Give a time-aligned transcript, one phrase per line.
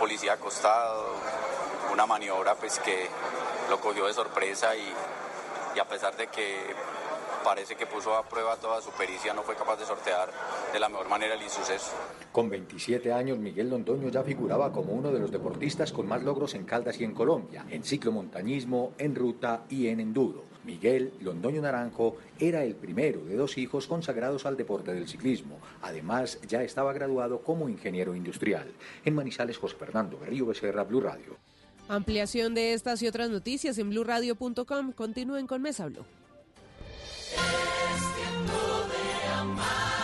[0.00, 1.14] Policía acostado,
[1.92, 3.06] una maniobra pues que
[3.68, 6.56] lo cogió de sorpresa y, a pesar de que
[7.44, 10.30] parece que puso a prueba toda su pericia, no fue capaz de sortear
[10.72, 11.92] de la mejor manera el insuceso.
[12.32, 16.54] Con 27 años, Miguel Londoño ya figuraba como uno de los deportistas con más logros
[16.54, 20.49] en Caldas y en Colombia, en ciclomontañismo, en ruta y en enduro.
[20.64, 25.58] Miguel Londoño Naranjo era el primero de dos hijos consagrados al deporte del ciclismo.
[25.82, 28.68] Además, ya estaba graduado como ingeniero industrial.
[29.04, 31.36] En Manizales, José Fernando Berrío Becerra, Blue Radio.
[31.88, 34.92] Ampliación de estas y otras noticias en blurradio.com.
[34.92, 36.04] Continúen con Mesa Blue.
[38.46, 39.99] Blue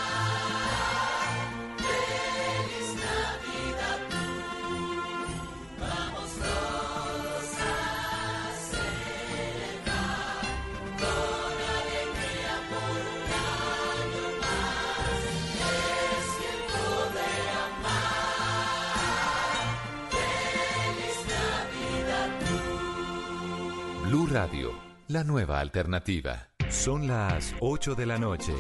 [25.08, 26.48] La nueva alternativa.
[26.68, 28.52] Son las 8 de la noche.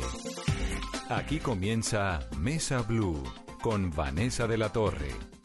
[1.10, 3.22] Aquí comienza Mesa Blue
[3.60, 5.35] con Vanessa de la Torre.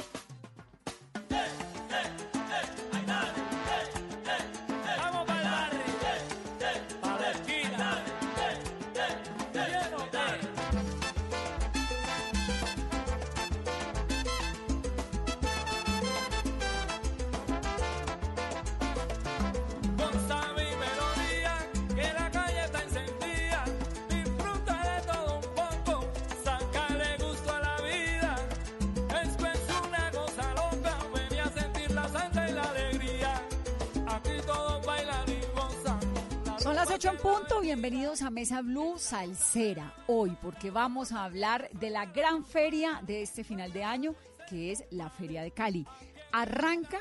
[37.01, 42.05] 8 en punto, bienvenidos a Mesa Blue Salsera hoy, porque vamos a hablar de la
[42.05, 44.13] gran feria de este final de año,
[44.47, 45.87] que es la Feria de Cali.
[46.31, 46.99] Arranca,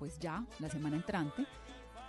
[0.00, 1.46] pues ya, la semana entrante,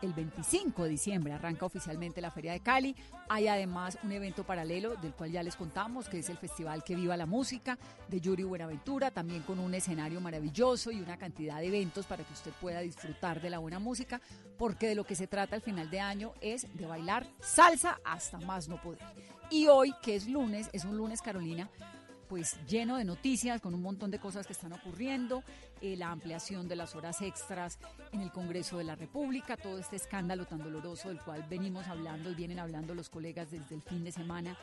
[0.02, 2.96] el 25 de diciembre arranca oficialmente la Feria de Cali.
[3.30, 6.96] Hay además un evento paralelo del cual ya les contamos, que es el Festival Que
[6.96, 11.68] Viva la Música de Yuri Buenaventura, también con un escenario maravilloso y una cantidad de
[11.68, 14.22] eventos para que usted pueda disfrutar de la buena música,
[14.58, 18.40] porque de lo que se trata al final de año es de bailar salsa hasta
[18.40, 19.02] más no poder.
[19.50, 21.70] Y hoy, que es lunes, es un lunes, Carolina,
[22.32, 25.44] pues lleno de noticias, con un montón de cosas que están ocurriendo,
[25.82, 27.78] eh, la ampliación de las horas extras
[28.14, 32.32] en el Congreso de la República, todo este escándalo tan doloroso del cual venimos hablando
[32.32, 34.58] y vienen hablando los colegas desde el fin de semana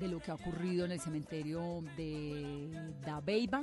[0.00, 3.62] de lo que ha ocurrido en el cementerio de Dabeiba,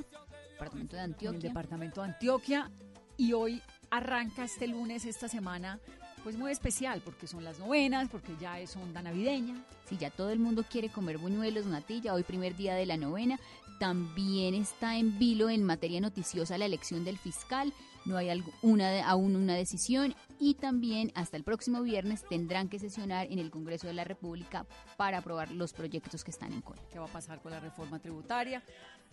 [0.52, 1.48] departamento de en el Antioquia.
[1.50, 2.70] departamento de Antioquia,
[3.18, 3.60] y hoy
[3.90, 5.80] arranca este lunes, esta semana,
[6.22, 9.54] pues muy especial, porque son las novenas, porque ya es onda navideña.
[9.88, 13.38] Si ya todo el mundo quiere comer buñuelos, natilla, hoy primer día de la novena,
[13.78, 17.72] también está en vilo en materia noticiosa la elección del fiscal,
[18.04, 22.68] no hay algo- una de- aún una decisión y también hasta el próximo viernes tendrán
[22.68, 24.66] que sesionar en el Congreso de la República
[24.96, 26.80] para aprobar los proyectos que están en cola.
[26.92, 28.62] qué va a pasar con la reforma tributaria,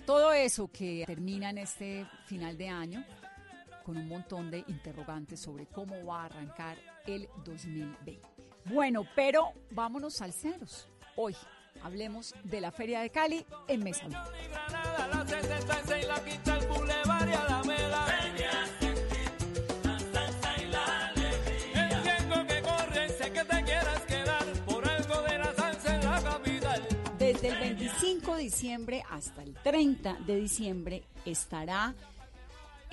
[0.06, 3.06] todo eso que termina en este final de año
[3.87, 8.19] con un montón de interrogantes sobre cómo va a arrancar el 2020.
[8.65, 10.89] Bueno, pero vámonos salseros.
[11.15, 11.33] Hoy
[11.81, 14.09] hablemos de la Feria de Cali en Mesa.
[27.17, 31.95] Desde el 25 de diciembre hasta el 30 de diciembre estará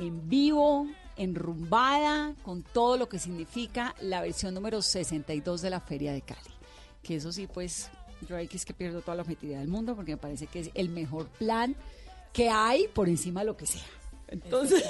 [0.04, 0.86] en vivo,
[1.16, 6.41] enrumbada, con todo lo que significa la versión número 62 de la Feria de Cali.
[7.03, 7.91] Que eso sí, pues,
[8.28, 10.60] yo ahí que es que pierdo toda la objetividad del mundo porque me parece que
[10.60, 11.77] es el mejor plan
[12.33, 13.84] que hay por encima de lo que sea.
[14.28, 14.83] Entonces,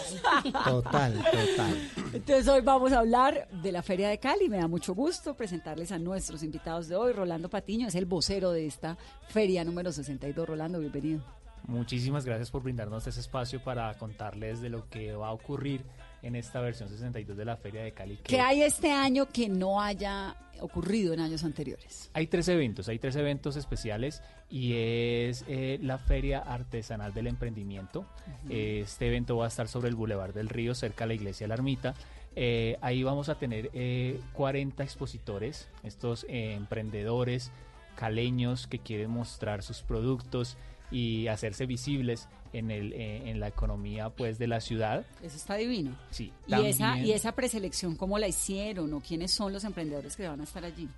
[0.65, 1.91] Total, total.
[2.13, 4.49] entonces hoy vamos a hablar de la Feria de Cali.
[4.49, 7.13] Me da mucho gusto presentarles a nuestros invitados de hoy.
[7.13, 8.97] Rolando Patiño es el vocero de esta
[9.29, 10.49] feria número 62.
[10.49, 11.23] Rolando, bienvenido.
[11.67, 15.83] Muchísimas gracias por brindarnos este espacio para contarles de lo que va a ocurrir
[16.23, 18.19] en esta versión 62 de la Feria de Cali.
[18.25, 22.11] ¿Qué hay este año que no haya ocurrido en años anteriores?
[22.15, 28.07] Hay tres eventos, hay tres eventos especiales y es eh, la Feria Artesanal del Emprendimiento.
[28.49, 31.49] Este evento va a estar sobre el Boulevard del Río, cerca de la Iglesia de
[31.49, 31.95] la Ermita.
[32.37, 37.53] Eh, ahí vamos a tener eh, 40 expositores, estos eh, emprendedores
[37.95, 40.57] caleños que quieren mostrar sus productos
[40.95, 45.05] y hacerse visibles en, el, eh, en la economía pues de la ciudad.
[45.23, 45.91] Eso está divino.
[46.11, 50.29] Sí, ¿Y esa, ¿Y esa preselección cómo la hicieron o quiénes son los emprendedores que
[50.29, 50.89] van a estar allí?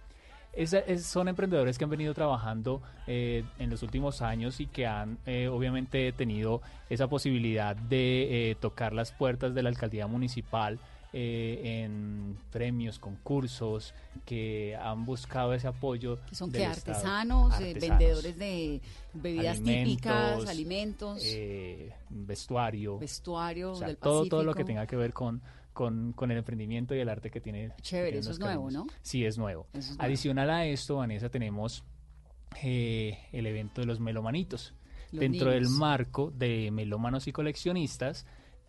[0.53, 4.87] Esa- es- son emprendedores que han venido trabajando eh, en los últimos años y que
[4.87, 10.79] han eh, obviamente tenido esa posibilidad de eh, tocar las puertas de la alcaldía municipal
[11.13, 13.95] eh, en premios, concursos,
[14.25, 16.19] que han buscado ese apoyo.
[16.27, 17.99] Que son que artesanos, eh, Artesanos.
[17.99, 18.81] vendedores de
[19.15, 24.97] bebidas típicas, Alimentos, eh, vestuario, vestuario o sea, del todo, todo lo que tenga que
[24.97, 25.41] ver con,
[25.73, 27.73] con, con el emprendimiento y el arte que tiene.
[27.81, 28.71] Chévere, eso es nuevo.
[28.71, 28.87] ¿no?
[29.03, 29.67] Sí, es nuevo.
[29.73, 30.03] Eso es nuevo.
[30.03, 31.85] Adicional a esto, Vanessa, tenemos
[32.63, 34.75] eh, el evento de los melomanitos.
[35.13, 38.27] Los Dentro del marco de melómanos y coleccionistas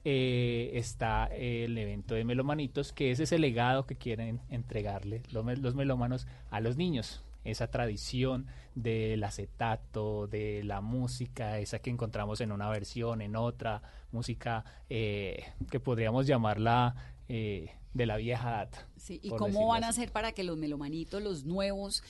[0.10, 5.76] eh, está el evento de melomanitos, que es ese legado que quieren entregarle los, los
[5.76, 7.26] melómanos a los niños.
[7.44, 13.82] Esa tradición del acetato, de la música, esa que encontramos en una versión, en otra,
[14.14, 16.96] música eh, que podríamos llamarla
[17.28, 18.88] eh, de la vieja data.
[18.96, 22.02] Sí, ¿Y cómo van a hacer para que los melomanitos, los nuevos,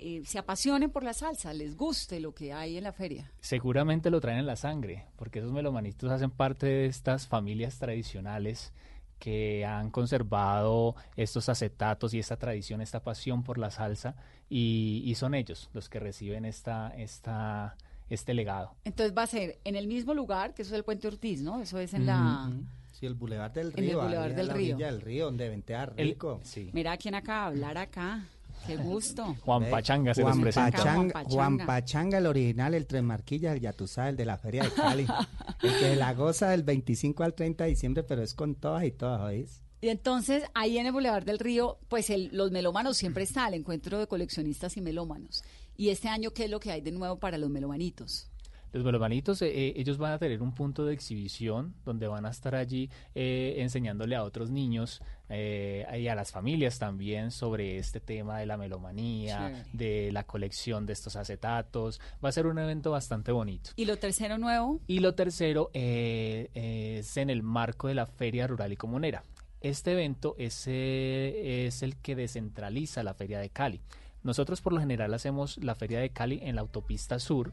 [0.00, 3.30] eh, se apasionen por la salsa, les guste lo que hay en la feria?
[3.40, 8.72] Seguramente lo traen en la sangre, porque esos melomanitos hacen parte de estas familias tradicionales
[9.18, 14.16] que han conservado estos acetatos y esta tradición, esta pasión por la salsa,
[14.48, 17.76] y, y son ellos los que reciben esta, esta,
[18.08, 18.74] este legado.
[18.84, 21.60] Entonces va a ser en el mismo lugar, que eso es el Puente Ortiz, ¿no?
[21.60, 22.50] Eso es en la...
[22.92, 24.00] Sí, el Boulevard del En el Río.
[24.00, 24.74] ahí Boulevard del la Río.
[24.74, 26.40] orilla del río, donde ventea El- rico.
[26.42, 26.70] sí.
[26.72, 28.24] Mira quién acá, hablar acá.
[28.66, 29.36] Qué gusto.
[29.40, 30.78] Juan Pachanga se Juan nos presenta.
[30.78, 31.12] Pachanga.
[31.12, 31.26] Juan.
[31.26, 35.06] Juan Pachanga, el original, el Tres Marquillas, el Yatusá, el de la Feria de Cali.
[35.62, 38.92] el que la goza del 25 al 30 de diciembre, pero es con todas y
[38.92, 39.62] todas, ¿oís?
[39.82, 43.54] Y entonces ahí en el Boulevard del Río, pues el- los melómanos siempre está, el
[43.54, 45.42] encuentro de coleccionistas y melómanos.
[45.76, 48.29] Y este año, ¿qué es lo que hay de nuevo para los melomanitos?
[48.72, 52.30] Los melomanitos, eh, eh, ellos van a tener un punto de exhibición donde van a
[52.30, 58.00] estar allí eh, enseñándole a otros niños eh, y a las familias también sobre este
[58.00, 62.00] tema de la melomanía, de la colección de estos acetatos.
[62.24, 63.70] Va a ser un evento bastante bonito.
[63.76, 68.46] Y lo tercero nuevo, Y lo tercero eh, es en el marco de la Feria
[68.46, 69.22] Rural y Comunera.
[69.60, 73.80] Este evento es, es el que descentraliza la Feria de Cali.
[74.22, 77.52] Nosotros por lo general hacemos la Feria de Cali en la autopista sur,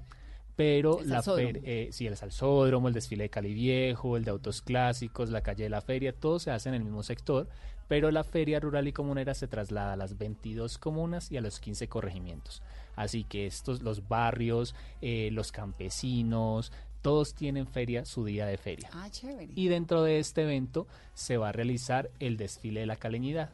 [0.57, 4.31] pero El la feria, eh, sí, el salsódromo, el desfile de Cali Viejo, el de
[4.31, 7.47] autos clásicos, la calle de la feria, todo se hace en el mismo sector,
[7.87, 11.59] pero la feria rural y comunera se traslada a las 22 comunas y a los
[11.61, 12.61] 15 corregimientos.
[12.97, 16.71] Así que estos, los barrios, eh, los campesinos,
[17.03, 18.89] todos tienen feria, su día de feria.
[18.91, 19.53] ah, chévere.
[19.55, 23.51] Y dentro de este evento se va a realizar el desfile de la caleñidad.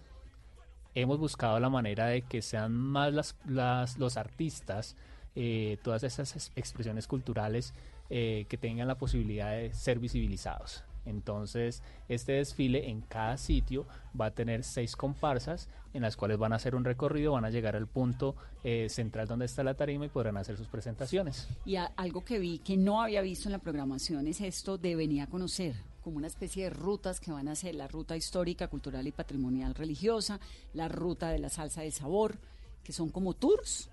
[0.96, 4.96] Hemos buscado la manera de que sean más las, las- los artistas,
[5.36, 7.74] eh, todas esas es- expresiones culturales
[8.10, 10.84] eh, que tengan la posibilidad de ser visibilizados.
[11.06, 13.86] Entonces, este desfile en cada sitio
[14.20, 17.50] va a tener seis comparsas en las cuales van a hacer un recorrido, van a
[17.50, 21.48] llegar al punto eh, central donde está la tarima y podrán hacer sus presentaciones.
[21.66, 25.22] Y algo que vi que no había visto en la programación es esto de venir
[25.24, 29.06] a conocer, como una especie de rutas que van a ser la ruta histórica, cultural
[29.06, 30.40] y patrimonial religiosa,
[30.74, 32.38] la ruta de la salsa del sabor,
[32.84, 33.90] que son como tours,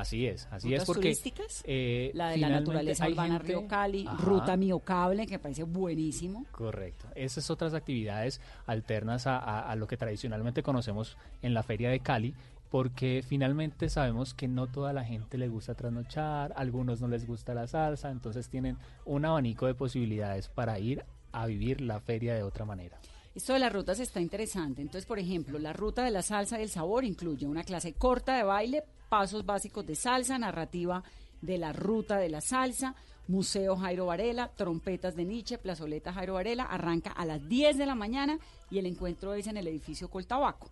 [0.00, 3.66] Así es, así rutas es porque turísticas, eh, la de la naturaleza urbana gente- Río
[3.68, 4.16] Cali, Ajá.
[4.24, 6.44] ruta Miocable, que me parece buenísimo.
[6.52, 7.06] Correcto.
[7.14, 12.00] Esas otras actividades alternas a, a- a lo que tradicionalmente conocemos en la Feria de
[12.00, 12.34] Cali,
[12.70, 17.54] porque finalmente sabemos que no toda la gente le gusta trasnochar, algunos no les gusta
[17.54, 22.42] la salsa, entonces tienen un abanico de posibilidades para ir a vivir la feria de
[22.42, 22.98] otra manera.
[23.36, 24.80] Esto de las rutas está interesante.
[24.80, 28.34] Entonces, por ejemplo, la ruta de la salsa y el sabor incluye una clase corta
[28.34, 31.04] de baile, pasos básicos de salsa, narrativa
[31.42, 32.94] de la ruta de la salsa,
[33.28, 37.94] Museo Jairo Varela, trompetas de Nietzsche, plazoleta Jairo Varela, arranca a las 10 de la
[37.94, 38.38] mañana
[38.70, 40.70] y el encuentro es en el edificio Coltabaco.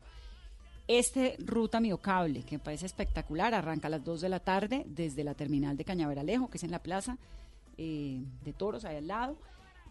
[0.88, 5.22] Este ruta miocable, que me parece espectacular, arranca a las 2 de la tarde desde
[5.22, 7.18] la terminal de Cañaveralejo, que es en la plaza
[7.76, 9.36] eh, de toros, ahí al lado.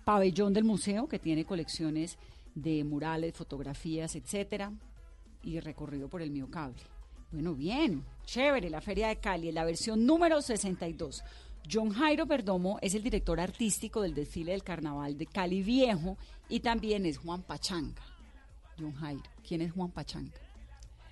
[0.05, 2.17] Pabellón del museo, que tiene colecciones
[2.55, 4.71] de murales, fotografías, etcétera,
[5.43, 6.81] y recorrido por el miocable.
[7.31, 11.23] Bueno, bien, chévere, la Feria de Cali, la versión número 62.
[11.71, 16.17] John Jairo Perdomo es el director artístico del desfile del carnaval de Cali Viejo
[16.49, 18.01] y también es Juan Pachanga.
[18.77, 20.33] John Jairo, ¿quién es Juan Pachanga?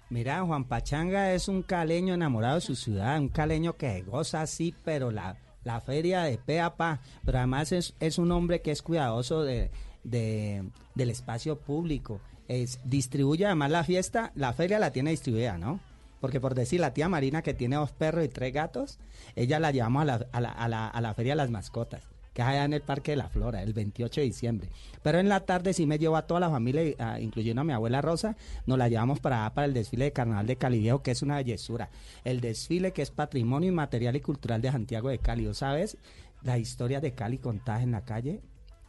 [0.09, 4.75] Mira, Juan Pachanga es un caleño enamorado de su ciudad, un caleño que goza así,
[4.83, 6.99] pero la, la feria de pe a pa.
[7.25, 9.71] Pero además es, es un hombre que es cuidadoso de,
[10.03, 10.63] de-
[10.95, 12.19] del espacio público.
[12.47, 15.79] Es, distribuye además la fiesta, la feria la tiene distribuida, ¿no?
[16.19, 18.99] Porque por decir, la tía Marina que tiene dos perros y tres gatos,
[19.35, 22.03] ella la llevamos a la, a la, a la, feria de las mascotas,
[22.33, 24.69] que es allá en el Parque de la Flora, el 28 de diciembre.
[25.01, 27.73] Pero en la tarde sí me llevo a toda la familia, ah, incluyendo a mi
[27.73, 28.35] abuela Rosa,
[28.67, 31.37] nos la llevamos para, para el desfile de Carnaval de Cali Viejo, que es una
[31.37, 31.89] bellezura.
[32.23, 35.47] El desfile que es patrimonio inmaterial y cultural de Santiago de Cali.
[35.47, 35.97] ¿O ¿Sabes?
[36.43, 38.41] La historia de Cali contada en la calle.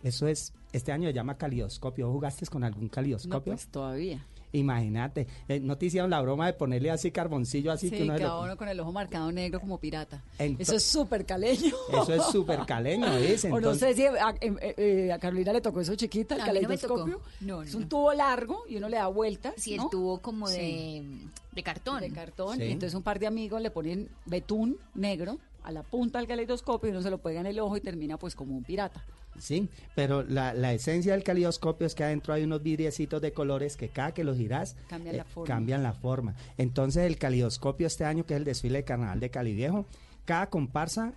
[0.03, 2.07] Eso es, este año se llama calidoscopio.
[2.09, 3.53] ¿Vos ¿Jugaste con algún No, calidoscopio?
[3.55, 4.27] pues todavía.
[4.55, 8.17] Imagínate, eh, no te hicieron la broma de ponerle así carboncillo así sí, que uno
[8.19, 10.23] cada lo- uno con el ojo marcado negro como pirata.
[10.39, 11.75] Eso es súper caleño.
[11.91, 13.47] Eso es súper caleño, ¿ves?
[13.47, 16.35] o no Entonces- sé si a, em- eh, eh, a Carolina le tocó eso chiquita,
[16.35, 17.21] el A no caleidoscopio.
[17.41, 17.79] No, no, es no.
[17.81, 19.55] un tubo largo y uno le da vueltas.
[19.57, 19.89] Sí, el ¿no?
[19.89, 21.03] tubo como de,
[21.65, 22.01] cartón.
[22.03, 22.59] de cartón.
[22.59, 22.65] Sí.
[22.65, 26.89] Y entonces un par de amigos le ponen betún negro a la punta del caleidoscopio
[26.89, 29.05] y uno se lo pega en el ojo y termina pues como un pirata.
[29.39, 33.77] Sí, pero la, la esencia del calidoscopio es que adentro hay unos vidriecitos de colores
[33.79, 35.47] que cada que los girás Cambian la forma.
[35.55, 36.35] cambian la forma.
[36.59, 39.87] Entonces el calidoscopio este año, que es el desfile de carnaval de Cali Viejo,
[40.27, 41.15] cada comparsa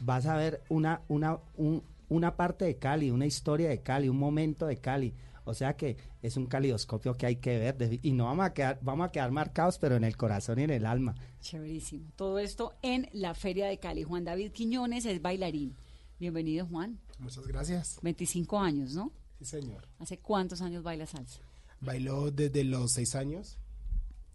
[0.00, 4.16] vas a ver una, una, un- una parte de Cali, una historia de Cali, un
[4.18, 5.12] momento de Cali.
[5.48, 8.78] O sea que es un calidoscopio que hay que ver y no vamos a quedar,
[8.82, 11.14] vamos a quedar marcados, pero en el corazón y en el alma.
[11.40, 12.10] Chéverísimo.
[12.16, 14.02] Todo esto en la Feria de Cali.
[14.02, 15.74] Juan David Quiñones es bailarín.
[16.20, 17.00] Bienvenido, Juan.
[17.18, 17.98] Muchas gracias.
[18.02, 19.10] 25 años, ¿no?
[19.38, 19.88] Sí, señor.
[19.98, 21.40] ¿Hace cuántos años baila salsa?
[21.80, 23.58] Bailó desde los seis años.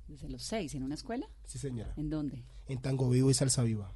[0.07, 1.29] Desde los seis, ¿en una escuela?
[1.45, 1.93] Sí, señora.
[1.95, 2.43] ¿En dónde?
[2.65, 3.93] En Tango Vivo y Salsa Viva.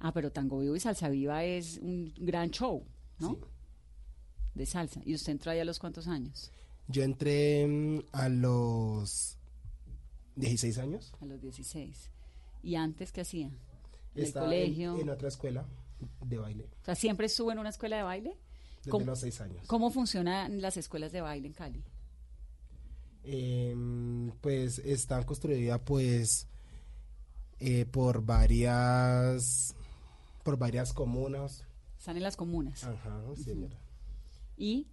[0.00, 2.84] Ah, pero Tango Vivo y Salsa Viva es un gran show,
[3.20, 3.28] ¿no?
[3.28, 3.36] Sí.
[4.60, 5.00] De salsa.
[5.06, 6.50] ¿Y usted entró ahí a los cuántos años?
[6.86, 9.38] Yo entré mm, a los
[10.36, 11.14] 16 años.
[11.18, 12.10] A los 16.
[12.62, 13.46] ¿Y antes qué hacía?
[13.46, 14.98] ¿En Estaba el colegio?
[15.00, 15.64] En, otra escuela
[16.20, 16.68] de baile.
[16.82, 18.36] O sea, ¿siempre estuvo en una escuela de baile?
[18.80, 19.66] Desde ¿Cómo- los seis años.
[19.66, 21.82] ¿Cómo funcionan las escuelas de baile en Cali?
[23.24, 26.46] Em, pues están construidas pues
[27.60, 29.74] eh, por varias
[30.42, 31.64] por varias comunas.
[31.98, 32.84] Están en las comunas.
[32.84, 33.78] Ajá, señora.
[34.60, 34.86] ¿Y,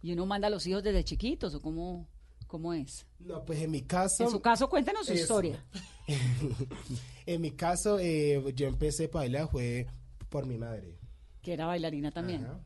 [0.00, 2.08] ¿Y uno manda a los hijos desde chiquitos o cómo,
[2.46, 3.06] cómo es?
[3.18, 4.24] No, pues en mi caso.
[4.24, 5.22] En su caso, cuéntenos su Eso.
[5.22, 5.62] historia.
[7.26, 9.86] en mi caso, eh, yo empecé a bailar fue
[10.30, 10.98] por mi madre.
[11.42, 12.46] Que era bailarina también.
[12.46, 12.58] Ajá.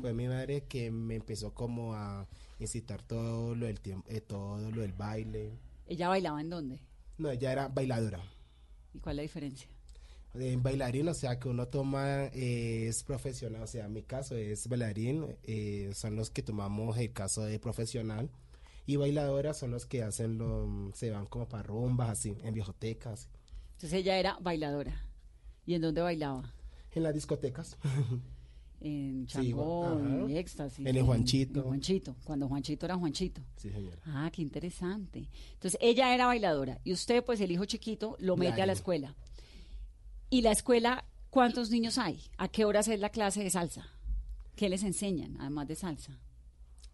[0.00, 2.28] Fue mi madre que me empezó como a
[2.60, 5.58] incitar todo lo del tiempo, eh, todo lo del baile.
[5.88, 6.80] ¿Ella bailaba en dónde?
[7.18, 8.20] No, ella era bailadora.
[8.94, 9.68] ¿Y cuál es la diferencia?
[10.34, 14.66] En bailarín, o sea, que uno toma, eh, es profesional, o sea, mi caso es
[14.66, 18.30] bailarín, eh, son los que tomamos el caso de profesional,
[18.86, 23.28] y bailadoras son los que hacen lo, se van como para rumbas, así, en bibliotecas,
[23.72, 25.04] Entonces ella era bailadora.
[25.66, 26.52] ¿Y en dónde bailaba?
[26.94, 27.76] en las discotecas.
[28.84, 30.04] En Sí, Changó, ajá.
[30.24, 30.84] en Éxtasis.
[30.84, 31.60] En el Juanchito.
[31.60, 33.40] en Juanchito, cuando Juanchito era Juanchito.
[33.56, 34.02] sí, señora.
[34.06, 35.28] Ah, qué interesante.
[35.52, 39.14] Entonces, ella era bailadora y usted, pues el hijo chiquito, lo mete a la escuela.
[40.32, 42.18] ¿Y la escuela, cuántos niños hay?
[42.38, 43.86] ¿A qué horas es la clase de salsa?
[44.56, 46.18] ¿Qué les enseñan, además de salsa?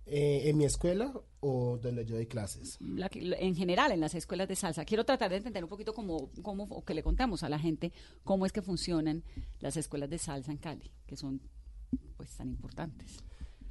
[0.06, 2.78] Eh, ¿En mi escuela o donde yo doy clases?
[2.80, 4.84] La que- en general, en las escuelas de salsa.
[4.84, 7.92] Quiero tratar de entender un poquito cómo, cómo, o que le contamos a la gente
[8.24, 9.22] cómo es que funcionan
[9.60, 11.40] las escuelas de salsa en Cali, que son
[12.16, 13.18] pues tan importantes.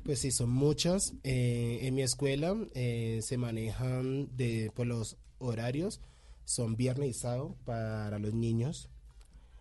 [0.05, 1.13] Pues sí, son muchas.
[1.25, 5.99] Eh, en mi escuela eh, se manejan de, por los horarios,
[6.45, 8.89] son viernes y sábado para los niños.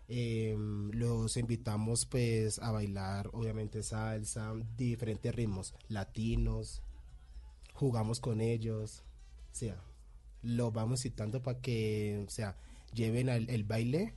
[0.09, 0.55] Eh,
[0.91, 6.81] los invitamos pues a bailar, obviamente salsa, diferentes ritmos, latinos,
[7.73, 9.03] jugamos con ellos,
[9.51, 9.81] o sea,
[10.43, 12.55] los vamos citando para que, o sea,
[12.93, 14.13] lleven al- el baile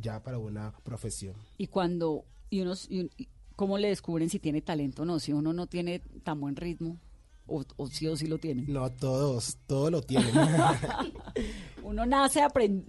[0.00, 1.34] ya para una profesión.
[1.58, 3.10] Y cuando, y unos, y
[3.56, 5.18] ¿cómo le descubren si tiene talento o no?
[5.20, 6.98] Si uno no tiene tan buen ritmo,
[7.46, 8.62] o, o sí o sí lo tiene.
[8.62, 10.32] No, todos, todos lo tienen.
[11.84, 12.40] Uno nace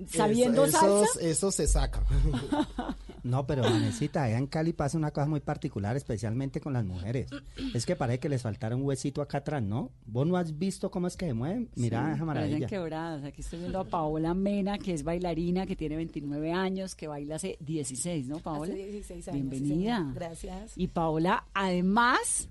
[0.08, 1.20] sabiendo Eso- salsa.
[1.22, 2.04] Eso se saca.
[3.24, 7.28] No, pero Vanesita, allá en Cali pasa una cosa muy particular, especialmente con las mujeres.
[7.74, 9.90] Es que parece que les faltara un huesito acá atrás, ¿no?
[10.06, 11.72] ¿Vos no has visto cómo es que se mueven?
[11.76, 12.68] Mira Sí, esa parecen maravilla.
[12.68, 13.24] quebradas.
[13.24, 17.38] Aquí estoy viendo a Paola Mena, que es bailarina, que tiene 29 años, que baila
[17.38, 18.72] hace 16, ¿no, Paola?
[18.76, 19.98] Hace 16 años, sí, Bienvenida.
[19.98, 20.14] señor.
[20.14, 20.74] Gracias.
[20.76, 22.48] Y Paola, además,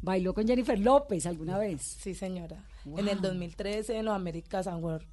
[0.00, 1.82] bailó con Jennifer López alguna vez.
[1.82, 2.62] Sí, señora.
[2.86, 3.30] En el Wow.
[3.30, 5.08] 2013 en los Américas and World.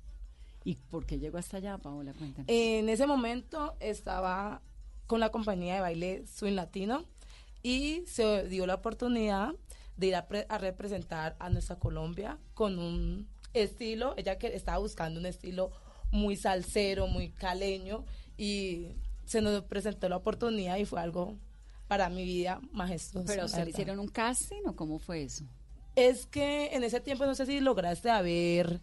[0.64, 2.14] ¿Y por qué llegó hasta allá, Paola?
[2.14, 2.46] Cuéntanos.
[2.48, 4.62] En ese momento estaba
[5.08, 7.04] con la compañía de baile Swing Latino
[7.64, 9.54] y se dio la oportunidad
[9.98, 14.78] de ir a, pre- a representar a nuestra Colombia con un estilo, ella que estaba
[14.78, 15.72] buscando un estilo
[16.12, 18.06] muy salsero, muy caleño
[18.38, 18.88] y
[19.26, 21.38] se nos presentó la oportunidad y fue algo
[21.88, 23.28] para mi vida majestuoso.
[23.28, 25.44] Pero se le hicieron un casting o cómo fue eso?
[25.96, 28.82] Es que en ese tiempo no sé si lograste ver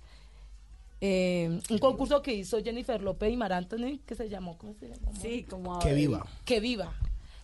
[1.00, 4.88] eh, un concurso que hizo Jennifer López y Mar Anthony que se llamó, ¿cómo se
[4.88, 5.12] llamó?
[5.20, 6.26] Sí, como Que viva.
[6.44, 6.92] Que viva.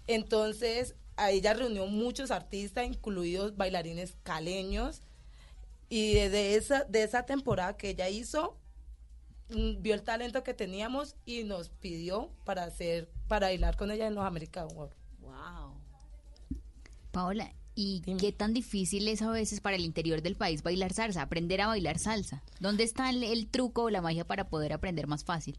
[0.06, 5.02] Entonces, a ella reunió muchos artistas, incluidos bailarines caleños.
[5.88, 8.56] Y desde esa, de esa temporada que ella hizo,
[9.50, 14.08] mm, vio el talento que teníamos y nos pidió para hacer, para bailar con ella
[14.08, 14.96] en los American Awards.
[15.20, 15.74] Wow.
[17.12, 21.22] Paola, ¿y qué tan difícil es a veces para el interior del país bailar salsa,
[21.22, 22.42] aprender a bailar salsa?
[22.60, 25.58] ¿Dónde está el, el truco o la magia para poder aprender más fácil?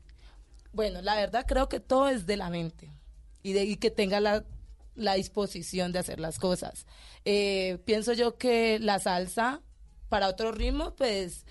[0.72, 2.91] Bueno, la verdad creo que todo es de la mente
[3.43, 4.43] y de y que tenga la,
[4.95, 6.86] la disposición de hacer las cosas.
[7.24, 9.62] Eh, pienso yo que la salsa
[10.10, 11.45] para otro ritmo, pues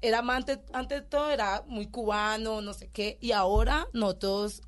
[0.00, 4.62] era más ante, ante todo era muy cubano, no sé qué, y ahora nosotros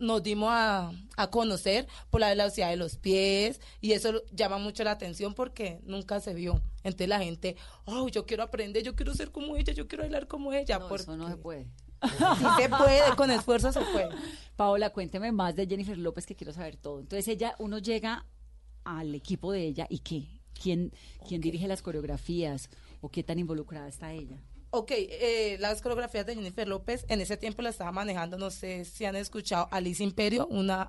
[0.00, 4.82] nos dimos a, a conocer por la velocidad de los pies y eso llama mucho
[4.82, 6.60] la atención porque nunca se vio.
[6.82, 10.26] Entonces la gente, oh, yo quiero aprender, yo quiero ser como ella, yo quiero bailar
[10.26, 10.78] como ella.
[10.78, 11.68] No, porque eso no se puede.
[12.02, 14.08] Sí se puede, con esfuerzo se puede.
[14.56, 17.00] Paola, cuénteme más de Jennifer López que quiero saber todo.
[17.00, 18.26] Entonces ella, uno llega
[18.84, 20.92] al equipo de ella y qué, quién,
[21.28, 22.70] quién dirige las coreografías
[23.02, 24.42] o qué tan involucrada está ella.
[24.72, 28.84] Ok, eh, las coreografías de Jennifer López en ese tiempo la estaba manejando, no sé
[28.84, 30.88] si han escuchado, Alice Imperio, una,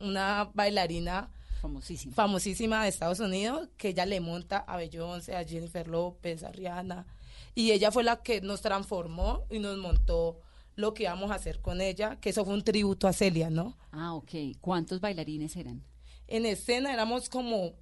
[0.00, 1.30] una bailarina
[1.60, 2.14] famosísima.
[2.14, 7.06] famosísima de Estados Unidos, que ella le monta a Beyoncé, a Jennifer López, a Rihanna,
[7.54, 10.40] y ella fue la que nos transformó y nos montó
[10.74, 13.76] lo que íbamos a hacer con ella, que eso fue un tributo a Celia, ¿no?
[13.92, 14.30] Ah, ok.
[14.60, 15.84] ¿Cuántos bailarines eran?
[16.26, 17.74] En escena éramos como,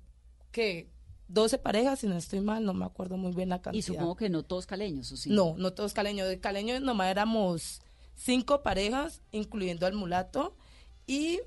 [0.50, 0.90] que
[1.32, 3.78] 12 parejas, si no estoy mal, no me acuerdo muy bien la cantidad.
[3.78, 5.30] Y supongo que no todos caleños, ¿o sí?
[5.30, 6.28] No, no todos caleños.
[6.28, 7.80] De caleños nomás éramos
[8.16, 10.54] cinco parejas, incluyendo al mulato,
[11.06, 11.40] y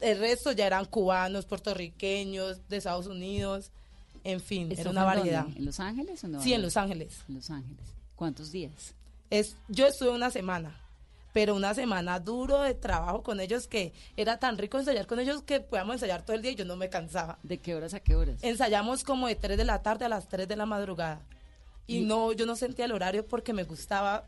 [0.00, 3.70] el resto ya eran cubanos, puertorriqueños, de Estados Unidos,
[4.24, 5.44] en fin, ¿Esto era una variedad.
[5.44, 5.58] dónde?
[5.58, 6.42] ¿En Los Ángeles o no?
[6.42, 7.24] Sí, en Los Ángeles.
[7.28, 7.84] En Los Ángeles.
[8.14, 8.94] ¿Cuántos días?
[9.30, 10.78] Es, yo estuve una semana,
[11.38, 15.40] pero una semana duro de trabajo con ellos que era tan rico ensayar con ellos
[15.42, 17.38] que podíamos ensayar todo el día y yo no me cansaba.
[17.44, 18.42] ¿De qué horas a qué horas?
[18.42, 21.20] Ensayamos como de 3 de la tarde a las 3 de la madrugada.
[21.86, 24.24] Y, Y- no, yo no sentía el horario porque me gustaba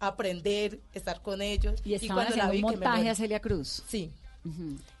[0.00, 1.80] aprender, estar con ellos.
[1.84, 3.84] Y estaban cuando la vi un que me montaje a Celia Cruz.
[3.86, 4.10] Sí.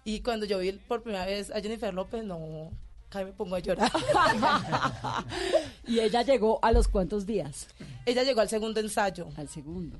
[0.04, 2.70] Y cuando yo vi por primera vez a Jennifer López, no,
[3.08, 3.90] casi me pongo a llorar.
[5.88, 7.66] ¿Y ella llegó a los cuántos días?
[8.06, 9.26] ella llegó al segundo ensayo.
[9.36, 9.98] Al segundo.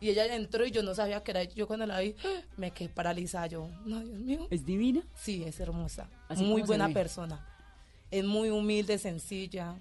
[0.00, 1.44] Y ella entró y yo no sabía que era.
[1.44, 2.14] Yo cuando la vi,
[2.56, 3.46] me quedé paralizada.
[3.48, 4.46] Yo, no, Dios mío.
[4.50, 5.02] ¿Es divina?
[5.16, 6.08] Sí, es hermosa.
[6.28, 7.44] Así muy buena persona.
[8.10, 9.74] Es muy humilde, sencilla.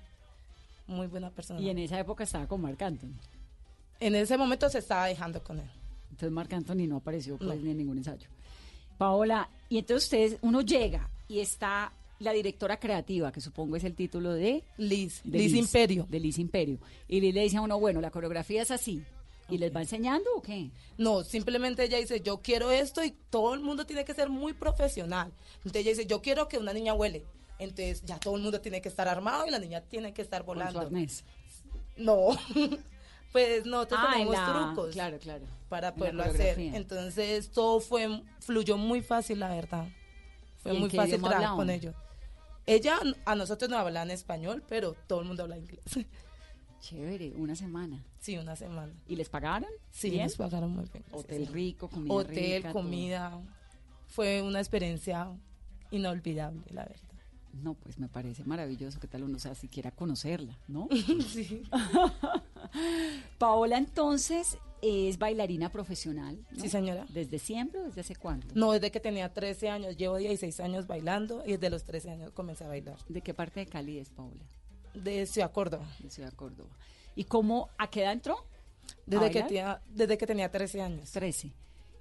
[0.87, 1.59] Muy buena persona.
[1.61, 3.13] Y en esa época estaba con Marc Anthony.
[3.99, 5.69] En ese momento se estaba dejando con él.
[6.09, 7.69] Entonces Marc Anthony no apareció pues, No.
[7.69, 8.27] en ningún ensayo.
[8.97, 13.93] Paola, y entonces ustedes, uno llega y está la directora creativa, que supongo es el
[13.93, 16.07] título de Liz, de Liz Imperio.
[16.09, 16.79] De Liz Imperio.
[17.07, 19.03] Y Liz le dice a uno, bueno, la coreografía es así.
[19.49, 20.71] ¿Y les va enseñando o qué?
[20.97, 24.53] No, simplemente ella dice, yo quiero esto y todo el mundo tiene que ser muy
[24.53, 25.31] profesional.
[25.57, 27.25] Entonces ella dice, yo quiero que una niña huele.
[27.59, 30.43] Entonces ya todo el mundo tiene que estar armado y la niña tiene que estar
[30.43, 30.79] Con su volando.
[30.81, 31.23] arnés.
[31.95, 32.27] No,
[33.31, 35.45] pues nosotros Ah, en tenemos la- trucos Claro, claro.
[35.69, 36.59] para poderlo hacer.
[36.59, 39.87] Entonces todo fue, fluyó muy fácil, la verdad.
[40.57, 41.95] Fue ¿Y en muy fácil trabajar con ellos.
[42.65, 45.81] Ella a nosotros nos habla en español, pero todo el mundo habla inglés.
[46.79, 48.03] Chévere, una semana.
[48.19, 48.93] Sí, una semana.
[49.07, 49.69] ¿Y les pagaron?
[49.91, 50.23] Sí, ¿Bien?
[50.23, 51.03] nos pagaron muy bien.
[51.11, 52.81] Hotel rico, comida Hotel, rica, todo.
[52.83, 53.41] comida.
[54.07, 55.31] Fue una experiencia
[55.91, 57.01] inolvidable, la verdad.
[57.53, 60.87] No, pues me parece maravilloso que tal uno sea siquiera conocerla, ¿no?
[61.27, 61.63] sí.
[63.39, 66.37] Paola entonces es bailarina profesional.
[66.51, 66.59] ¿no?
[66.61, 67.05] Sí, señora.
[67.09, 68.47] ¿Desde siempre o desde hace cuánto?
[68.53, 72.31] No, desde que tenía 13 años, llevo 16 años bailando y desde los 13 años
[72.31, 72.97] comencé a bailar.
[73.09, 74.43] ¿De qué parte de Cali es Paola?
[75.03, 75.85] De Ciudad Córdoba.
[75.99, 76.69] De Ciudad Córdoba.
[77.15, 78.45] ¿Y cómo, a qué edad entró?
[79.05, 81.11] Desde ¿A que, tenía, desde que tenía 13 años.
[81.11, 81.51] 13.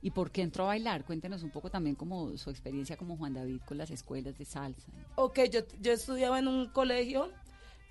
[0.02, 1.04] ¿Y por qué entró a bailar?
[1.04, 4.92] Cuéntenos un poco también como su experiencia como Juan David con las escuelas de salsa.
[5.16, 7.30] Ok, yo, yo estudiaba en un colegio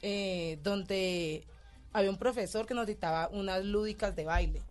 [0.01, 1.45] eh, donde
[1.93, 4.61] había un profesor que nos dictaba unas lúdicas de baile.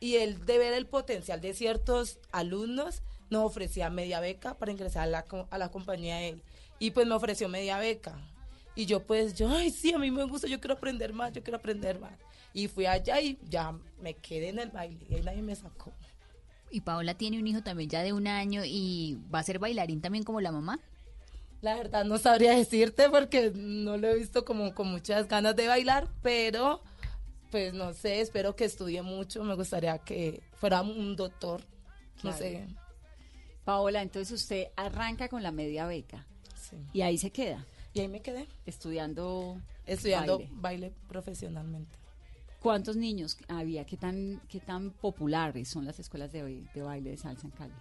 [0.00, 5.04] Y él, de ver el potencial de ciertos alumnos, nos ofrecía media beca para ingresar
[5.04, 6.42] a la, a la compañía de él.
[6.78, 8.18] Y pues me ofreció media beca.
[8.74, 11.42] Y yo pues, yo, ay, sí, a mí me gusta, yo quiero aprender más, yo
[11.42, 12.12] quiero aprender más.
[12.54, 15.92] Y fui allá y ya me quedé en el baile y ahí nadie me sacó.
[16.70, 20.00] Y Paola tiene un hijo también ya de un año y va a ser bailarín
[20.00, 20.78] también como la mamá.
[21.60, 25.68] La verdad no sabría decirte porque no lo he visto como con muchas ganas de
[25.68, 26.82] bailar, pero
[27.50, 31.62] pues no sé, espero que estudie mucho, me gustaría que fuera un doctor,
[32.22, 32.66] no sé.
[33.64, 36.76] Paola, entonces usted arranca con la media beca Sí.
[36.92, 37.66] y ahí se queda.
[37.94, 38.48] Y ahí me quedé.
[38.66, 39.60] Estudiando.
[39.86, 40.52] Estudiando baile.
[40.54, 41.98] baile, profesionalmente.
[42.60, 43.84] ¿Cuántos niños había?
[43.84, 47.74] ¿Qué tan, qué tan populares son las escuelas de, de baile de salsa en Cali?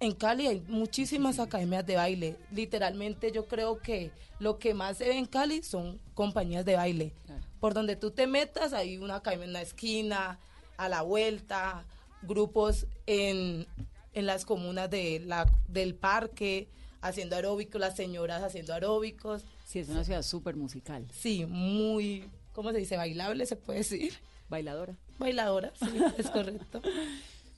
[0.00, 2.36] En Cali hay muchísimas academias de baile.
[2.52, 7.12] Literalmente yo creo que lo que más se ve en Cali son compañías de baile.
[7.58, 10.38] Por donde tú te metas hay una academia en la esquina,
[10.76, 11.84] a la vuelta,
[12.22, 13.66] grupos en,
[14.14, 16.68] en las comunas de la, del parque
[17.00, 19.44] haciendo aeróbicos, las señoras haciendo aeróbicos.
[19.68, 21.06] Sí, es una ciudad súper musical.
[21.12, 22.96] Sí, muy, ¿cómo se dice?
[22.96, 24.14] Bailable, se puede decir.
[24.48, 24.94] Bailadora.
[25.18, 26.80] Bailadora, sí, es correcto.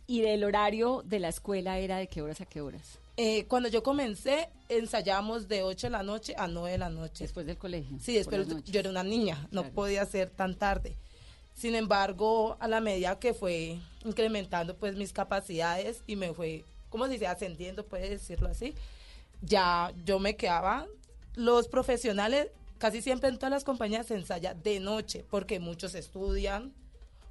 [0.08, 2.98] ¿Y del horario de la escuela era de qué horas a qué horas?
[3.16, 7.22] Eh, cuando yo comencé, ensayamos de 8 de la noche a 9 de la noche.
[7.22, 7.96] Después del colegio.
[8.00, 9.74] Sí, después yo era una niña, no Claro.
[9.76, 10.96] podía ser tan tarde.
[11.54, 17.06] Sin embargo, a la medida que fue incrementando pues mis capacidades y me fue, ¿cómo
[17.06, 17.28] se dice?
[17.28, 18.74] Ascendiendo, puede decirlo así,
[19.42, 20.88] ya yo me quedaba.
[21.34, 26.72] Los profesionales, casi siempre en todas las compañías se ensaya de noche, porque muchos estudian,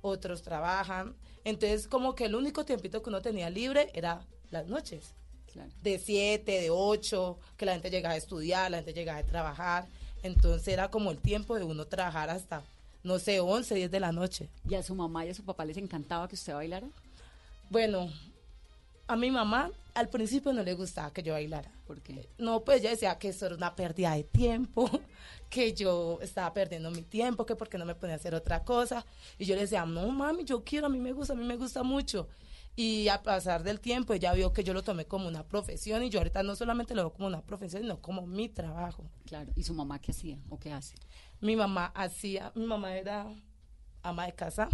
[0.01, 1.15] otros trabajan.
[1.43, 5.13] Entonces, como que el único tiempito que uno tenía libre era las noches.
[5.51, 5.69] Claro.
[5.81, 9.88] De 7, de 8, que la gente llegaba a estudiar, la gente llegaba a trabajar.
[10.21, 12.63] Entonces era como el tiempo de uno trabajar hasta,
[13.03, 14.49] no sé, 11, 10 de la noche.
[14.67, 16.88] ¿Y a su mamá y a su papá les encantaba que usted bailara?
[17.69, 18.12] Bueno,
[19.07, 21.71] a mi mamá al principio no le gustaba que yo bailara.
[21.89, 22.30] ¿Por qué?
[22.38, 24.88] No, pues ella decía que eso era una pérdida de tiempo,
[25.49, 29.04] que yo estaba perdiendo mi tiempo, que porque no me ponía a hacer otra cosa.
[29.39, 31.56] Y yo le decía, no mami, yo quiero, a mí me gusta, a mí me
[31.56, 32.28] gusta mucho.
[32.75, 36.12] Y a pasar del tiempo ella vio que yo lo tomé como una profesión y
[36.12, 39.10] yo ahorita no solamente lo veo como una profesión, sino como mi trabajo.
[39.25, 39.52] Claro.
[39.56, 40.93] ¿Y su mamá qué hacía o qué hace?
[41.41, 43.34] Mi mamá hacía, mi mamá era
[44.04, 44.69] ama de casa.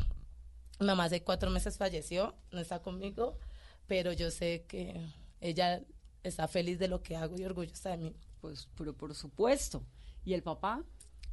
[0.81, 3.39] Mi mamá hace cuatro meses falleció, no está conmigo,
[3.87, 4.99] pero yo sé que
[5.39, 5.81] ella
[6.27, 8.15] está feliz de lo que hago y orgullosa de mí.
[8.41, 9.83] Pues, pero por supuesto.
[10.23, 10.83] ¿Y el papá?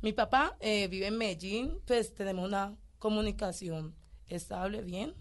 [0.00, 3.94] Mi papá eh, vive en Medellín, pues tenemos una comunicación
[4.26, 5.14] estable, bien.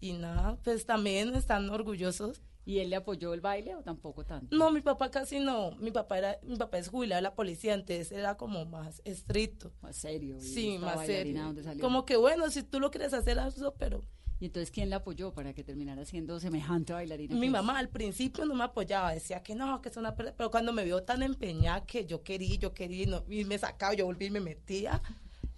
[0.00, 2.42] Y nada, pues también están orgullosos.
[2.64, 4.54] ¿Y él le apoyó el baile o tampoco tanto?
[4.54, 5.72] No, mi papá casi no.
[5.72, 9.72] Mi papá era, mi papá es jubilado de la policía, entonces era como más estricto.
[9.80, 10.36] Más serio.
[10.40, 11.54] Sí, más serio.
[11.80, 14.04] Como que bueno, si tú lo quieres hacer, hazlo, pero
[14.40, 17.34] ¿Y entonces quién le apoyó para que terminara siendo semejante bailarina?
[17.36, 20.50] Mi mamá al principio no me apoyaba, decía que no, que es una pérdida, pero
[20.50, 23.92] cuando me vio tan empeñada que yo quería, yo quería, y, no- y me sacaba,
[23.94, 25.02] yo volví y me metía,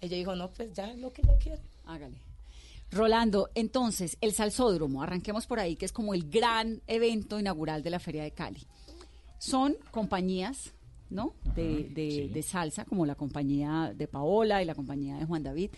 [0.01, 1.61] ella dijo, no, pues ya es lo que ella quiere.
[1.85, 2.17] Hágale.
[2.91, 7.89] Rolando, entonces, el Salsódromo, arranquemos por ahí, que es como el gran evento inaugural de
[7.89, 8.67] la Feria de Cali.
[9.39, 10.73] Son compañías,
[11.09, 11.33] ¿no?
[11.55, 15.71] De, de- de salsa, como la compañía de Paola y la compañía de Juan David.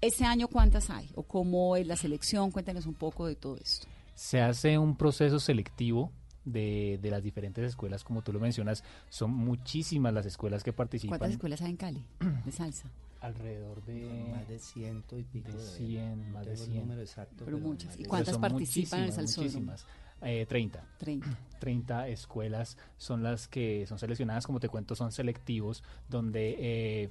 [0.00, 1.10] ¿Este año cuántas hay?
[1.14, 2.50] ¿O cómo es la selección?
[2.50, 3.86] Cuéntanos un poco de todo esto.
[4.14, 6.10] Se hace un proceso selectivo
[6.44, 11.18] de, de las diferentes escuelas, como tú lo mencionas, son muchísimas las escuelas que participan.
[11.18, 12.04] ¿Cuántas escuelas hay en Cali
[12.44, 12.88] de salsa?
[13.20, 14.30] Alrededor de...
[14.34, 15.52] Más de ciento y pico.
[15.52, 16.80] de de- 100, no más de tengo el 100.
[16.80, 17.44] número exacto.
[17.44, 17.94] Pero muchas.
[17.98, 19.66] ¿Y de- cuántas participan en el muchísimas, Salsódromo?
[19.72, 19.86] muchísimas.
[20.22, 20.84] Eh, 30.
[20.98, 21.38] 30.
[21.60, 27.10] 30 escuelas son las que son seleccionadas, como te cuento, son selectivos, donde eh,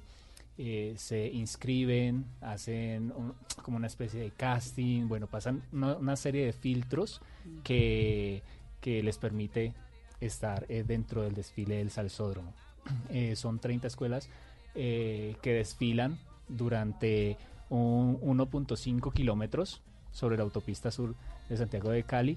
[0.62, 6.44] eh, se inscriben, hacen un- como una especie de casting, bueno, pasan una, una serie
[6.44, 7.22] de filtros
[7.64, 8.42] que,
[8.82, 9.72] que les permite
[10.20, 12.52] estar eh, dentro del desfile del salsódromo.
[13.10, 14.28] Eh, son 30 escuelas
[14.74, 16.18] que desfilan
[16.48, 17.36] durante
[17.70, 19.80] un 1.5 kilómetros
[20.12, 21.14] sobre la autopista sur
[21.48, 22.36] de Santiago de Cali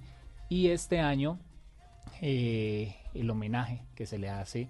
[0.50, 1.40] y este año
[2.22, 4.68] el homenaje que se le hace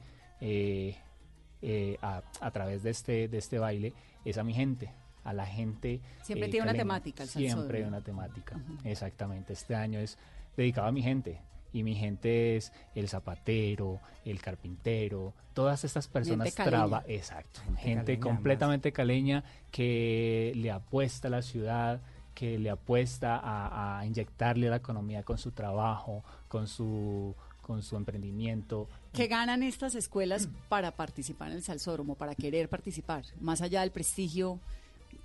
[1.65, 3.93] eh, a, a través de este, de este baile
[4.25, 4.91] es a mi gente,
[5.23, 6.01] a la gente.
[6.21, 9.53] Siempre eh, tiene una temática el Siempre hay una temática, exactamente.
[9.53, 10.17] Este año es
[10.57, 11.39] dedicado a mi gente.
[11.71, 16.77] Y mi gente es el zapatero, el carpintero, todas estas personas caleña.
[16.77, 22.01] traba, exacto, gente, caleña, completamente caleña que le apuesta a la ciudad,
[22.35, 27.81] que le apuesta a, a inyectarle a la economía con su trabajo, con su con
[27.81, 28.87] su emprendimiento.
[29.13, 33.23] ¿Qué ganan estas escuelas para participar en el Salsódromo, para querer participar?
[33.39, 34.59] Más allá del prestigio,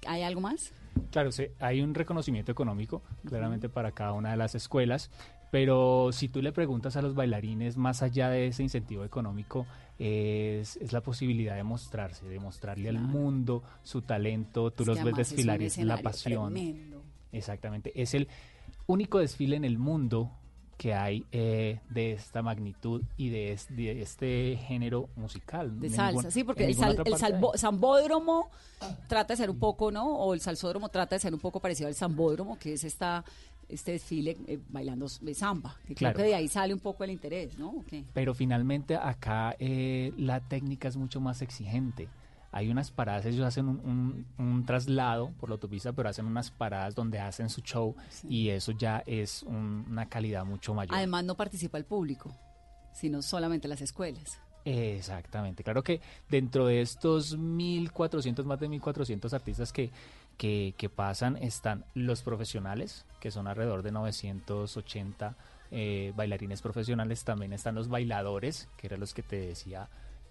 [0.07, 0.73] ¿hay algo más?
[1.11, 5.11] Claro, sí, hay un reconocimiento económico, claramente para cada una de las escuelas,
[5.51, 9.67] pero si tú le preguntas a los bailarines, más allá de ese incentivo económico,
[9.99, 15.03] es, es la posibilidad de mostrarse, de mostrarle al mundo su talento, tú Es los
[15.03, 16.53] ves desfilar, y es la pasión.
[16.53, 17.03] tremendo.
[17.33, 18.29] Exactamente, es el
[18.87, 20.31] único desfile en el mundo
[20.79, 25.79] que hay eh, de esta magnitud y de, es- de este género musical.
[25.81, 27.59] De salsa, ningún- sí, porque el, sal- el hay.
[27.59, 28.49] sambódromo
[29.09, 30.07] trata de ser un poco, ¿no?
[30.17, 33.25] O el salsódromo trata de ser un poco parecido al sambódromo, que es esta
[33.69, 35.77] este desfile eh, bailando samba.
[35.87, 36.15] Que Claro.
[36.15, 37.85] Creo que de ahí sale un poco el interés, ¿no?
[38.15, 42.09] Pero finalmente acá eh, la técnica es mucho más exigente.
[42.51, 46.51] Hay unas paradas, ellos hacen un, un- un traslado por la autopista, pero hacen unas
[46.51, 47.95] paradas donde hacen su show
[48.29, 50.95] y eso ya es un- una calidad mucho mayor.
[50.95, 52.35] Además no participa el público,
[52.93, 54.41] sino solamente las escuelas.
[54.65, 59.91] Exactamente, claro que dentro de estos 1.400, más de 1.400 artistas que,
[60.37, 65.37] que, que pasan están los profesionales, que son alrededor de 980
[65.71, 69.89] eh, bailarines profesionales, también están los bailadores, que eran los que te decía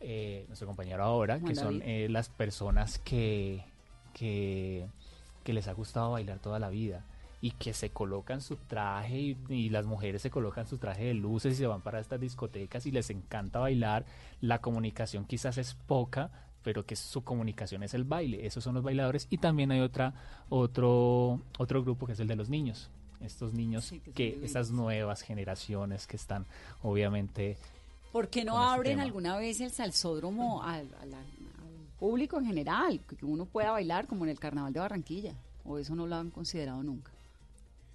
[0.09, 3.65] eh, nuestro compañero ahora, Juan que son eh, las personas que,
[4.13, 4.87] que,
[5.43, 7.03] que les ha gustado bailar toda la vida
[7.41, 11.13] y que se colocan su traje y, y las mujeres se colocan su traje de
[11.13, 14.05] luces y se van para estas discotecas y les encanta bailar.
[14.39, 16.31] La comunicación quizás es poca,
[16.63, 18.45] pero que su comunicación es el baile.
[18.47, 20.13] Esos son los bailadores y también hay otra
[20.47, 22.89] otro otro grupo que es el de los niños.
[23.19, 26.45] Estos niños Sí, que que estas nuevas generaciones que están
[26.81, 27.57] obviamente
[28.11, 30.87] ¿Por qué no abren alguna vez el salsódromo al,
[31.99, 33.01] público en general?
[33.01, 35.35] Que uno pueda bailar como en el Carnaval de Barranquilla.
[35.63, 37.11] ¿O eso no lo han considerado nunca?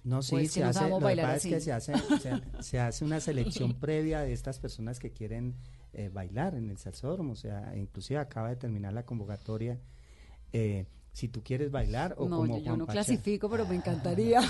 [0.03, 3.05] No, ¿O sí, se hace, lo que pasa es que se hace, se, se hace
[3.05, 5.55] una selección previa de estas personas que quieren
[5.93, 9.79] eh, bailar en el salsódromo, o sea, inclusive acaba de terminar la convocatoria.
[10.51, 14.41] eh, si tú quieres bailar o no, como yo, Juan no clasifico, pero me encantaría.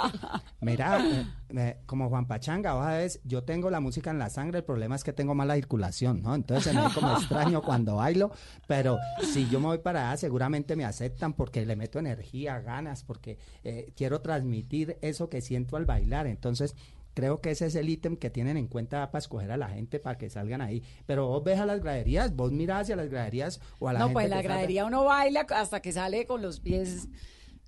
[0.60, 4.58] Mira, eh, eh, como Juan Pachanga, vos sabes, yo tengo la música en la sangre,
[4.58, 6.34] el problema es que tengo mala circulación, ¿no?
[6.34, 8.30] Entonces se me como extraño cuando bailo,
[8.66, 13.04] pero si yo me voy para allá, seguramente me aceptan porque le meto energía, ganas,
[13.04, 16.26] porque eh, quiero transmitir eso que siento al bailar.
[16.26, 16.76] Entonces,
[17.14, 19.98] creo que ese es el ítem que tienen en cuenta para escoger a la gente
[19.98, 20.82] para que salgan ahí.
[21.06, 24.04] Pero vos ves a las graderías, vos mirás hacia las graderías o a la no,
[24.06, 27.08] gente pues en la salga- gradería uno baila hasta que sale con los pies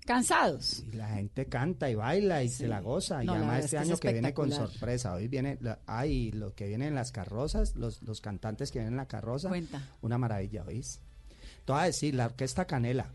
[0.05, 0.83] cansados.
[0.87, 3.23] Y la gente canta y baila y se la goza.
[3.23, 5.13] No, y además este año que viene con sorpresa.
[5.13, 8.93] Hoy viene, la- hay lo que viene en las carrozas, los, los cantantes que vienen
[8.93, 9.49] en la carroza.
[9.49, 9.81] Cuenta.
[10.01, 11.01] Una maravilla, ¿oís?
[11.65, 13.11] Te voy a decir, la orquesta Canela.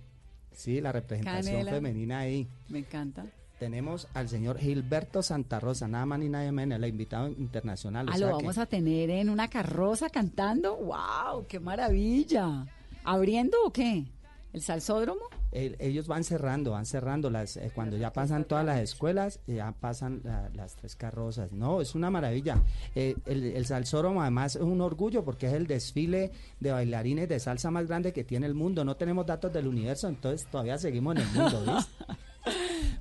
[0.53, 1.71] Sí, la representación Canela.
[1.71, 2.49] femenina ahí.
[2.69, 3.25] Me encanta.
[3.61, 8.09] Tenemos al señor Gilberto Santa Rosa, nada más ni nadie menos, el invitado internacional.
[8.09, 10.77] o Ah, sea lo que- vamos a tener en una carroza cantando.
[10.77, 11.46] ¡Wow!
[11.46, 12.66] ¡Qué maravilla!
[13.05, 14.07] ¿Abriendo o qué?
[14.55, 15.20] ¿El salsódromo?
[15.53, 19.73] El- ellos van cerrando, van cerrando las eh, cuando ya pasan todas las escuelas, ya
[19.73, 21.53] pasan la- las tres carrozas.
[21.53, 22.62] No, es una maravilla.
[22.94, 27.38] Eh, el, el salsódromo además es un orgullo porque es el desfile de bailarines de
[27.38, 28.87] salsa más grande que tiene el mundo.
[28.87, 31.87] No tenemos datos del universo, entonces todavía seguimos en el mundo, ¿ves?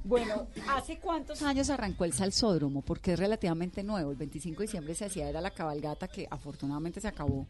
[0.03, 2.81] Bueno, ¿hace cuántos años arrancó el salsódromo?
[2.81, 4.11] Porque es relativamente nuevo.
[4.11, 7.47] El 25 de diciembre se hacía, era la cabalgata que afortunadamente se acabó.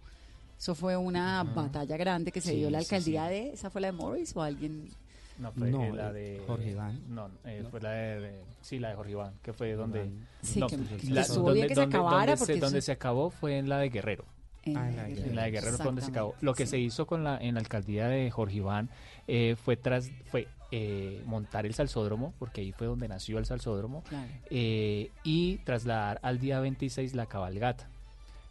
[0.58, 3.54] Eso fue una batalla grande que se Sí, dio la sí, alcaldía de...
[3.54, 4.90] ¿Esa fue la de Morris o alguien...?
[5.38, 7.02] No, fue No, la eh, de Jorge Iván.
[7.08, 10.12] No, eh, fue la de, de- sí, la de Jorge Iván, que fue donde
[10.42, 10.76] Sí, no, que-
[11.10, 13.58] la- estuvo donde, bien que se donde- acabara, donde porque se, donde se acabó fue
[13.58, 14.26] en la de Guerrero.
[14.64, 15.36] En Ah, en la de En Guerrero.
[15.36, 16.36] la de Guerrero fue donde se acabó.
[16.42, 18.90] Lo que se hizo con la en la alcaldía de Jorge Iván
[19.30, 24.04] eh, fue tras fue eh, montar el salsódromo, porque ahí fue donde nació el salsódromo,
[24.04, 24.28] Claro.
[24.50, 27.88] eh, y trasladar al día 26 la cabalgata.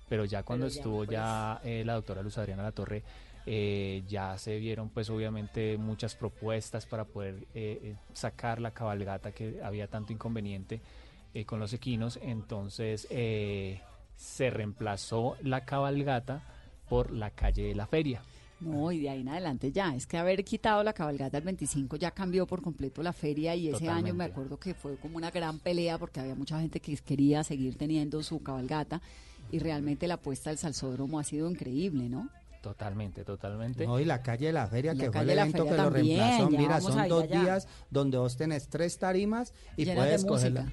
[0.09, 1.11] Pero ya cuando ya, estuvo pues.
[1.11, 3.03] ya eh, la doctora Luz Adriana La Torre,
[3.47, 9.61] eh, ya se vieron pues obviamente muchas propuestas para poder eh, sacar la cabalgata que
[9.63, 10.81] había tanto inconveniente
[11.47, 13.81] con los equinos, entonces eh,
[14.17, 16.43] se reemplazó la cabalgata
[16.89, 18.23] por la calle de la feria.
[18.61, 19.94] No, y de ahí en adelante ya.
[19.94, 23.68] Es que haber quitado la cabalgata el 25 ya cambió por completo la feria y
[23.68, 26.97] ese año me acuerdo que fue como una gran pelea porque había mucha gente que
[26.97, 29.01] quería seguir teniendo su cabalgata
[29.53, 32.29] y realmente la apuesta del salsódromo ha sido increíble, ¿no?
[32.61, 33.87] Totalmente, totalmente.
[33.87, 36.51] No, y la calle de la feria, La que fue el evento que lo reemplazó.
[36.51, 37.40] Mira, son dos allá.
[37.40, 40.66] días donde vos tenés tres tarimas y Llenas puedes cogerla.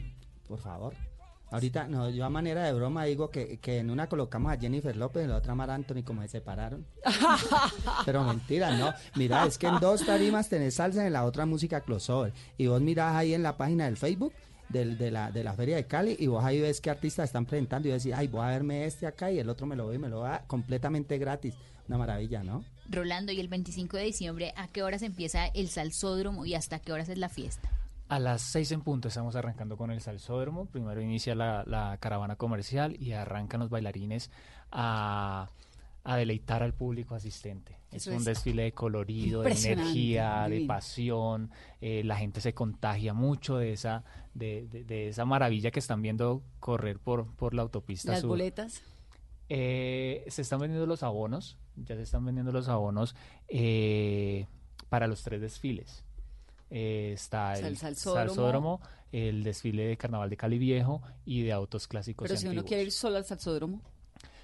[0.48, 0.94] Por favor.
[1.52, 4.96] Ahorita, no, yo a manera de broma digo que, que en una colocamos a Jennifer
[4.96, 6.86] López y en la otra a Mar Anthony como se separaron.
[8.06, 8.94] Pero mentira, no.
[9.16, 12.34] Mira, es que en dos tarimas tenés salsa y en la otra música crossover.
[12.58, 14.34] Y vos mirás ahí en la página del Facebook
[14.70, 17.46] del- de, la, de la Feria de Cali y vos ahí ves qué artistas están
[17.46, 19.96] presentando y decís, ay, voy a verme este acá y el otro me lo ve
[19.96, 21.54] y me lo da completamente gratis.
[21.88, 22.66] Una maravilla, ¿no?
[22.90, 26.92] Rolando, y el 25 de diciembre, ¿a qué horas empieza el salsódromo y hasta qué
[26.92, 27.70] horas es la fiesta?
[28.08, 30.68] A las seis en punto estamos arrancando con el salsódromo.
[30.68, 34.30] Primero inicia la, la caravana comercial y arrancan los bailarines
[34.72, 35.50] a,
[36.04, 37.80] a deleitar al público asistente.
[37.92, 41.50] Eso es un es desfile de colorido, de energía, de pasión.
[41.82, 44.04] eh, la gente se contagia mucho de esa,
[44.36, 48.30] de, de- de esa maravilla que están viendo correr por, por la autopista Las sur.
[48.30, 48.84] boletas.
[49.50, 53.16] Eh, se están vendiendo los abonos, ya se están vendiendo los abonos
[53.48, 54.46] eh,
[54.90, 56.04] para los tres desfiles.
[56.70, 58.28] Eh, está O sea, el, salsódromo.
[58.28, 62.28] salsódromo, el desfile de Carnaval de Cali Viejo y de autos clásicos.
[62.28, 63.82] Pero si uno quiere ir solo al salsódromo.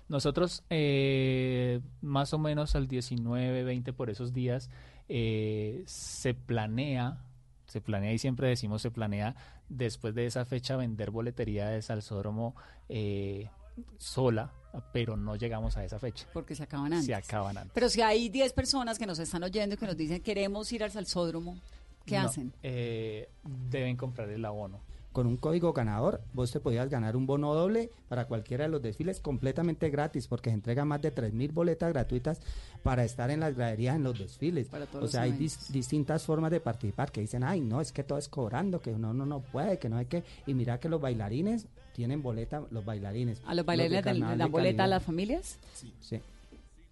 [0.07, 4.69] Nosotros eh, más o menos al 19, 20 por esos días
[5.07, 7.23] eh, se planea,
[7.65, 9.35] se planea y siempre decimos se planea
[9.69, 12.55] después de esa fecha vender boletería de Salsódromo
[12.89, 13.49] eh,
[13.97, 14.51] sola,
[14.91, 16.27] pero no llegamos a esa fecha.
[16.33, 17.05] Porque se acaban antes.
[17.05, 17.71] Se acaban antes.
[17.73, 20.83] Pero si hay 10 personas que nos están oyendo y que nos dicen queremos ir
[20.83, 21.57] al salsódromo,
[22.05, 22.53] ¿qué No, hacen?
[22.63, 23.29] eh,
[23.69, 24.79] deben comprar el abono.
[25.13, 28.81] Con un código ganador, vos te podías ganar un bono doble para cualquiera de los
[28.81, 32.39] desfiles completamente gratis, porque se entregan más de 3.000 boletas gratuitas
[32.81, 34.67] para estar en las graderías en los desfiles.
[34.69, 37.81] Para todos O los sea, hay dis- distintas formas de participar que dicen, ay, no,
[37.81, 40.23] es que todo es cobrando, que uno no, no puede, que no hay que.
[40.47, 43.41] Y mira que los bailarines tienen boleta, los bailarines.
[43.45, 45.57] ¿A los bailarines dan de boleta a las familias?
[45.99, 46.21] Sí.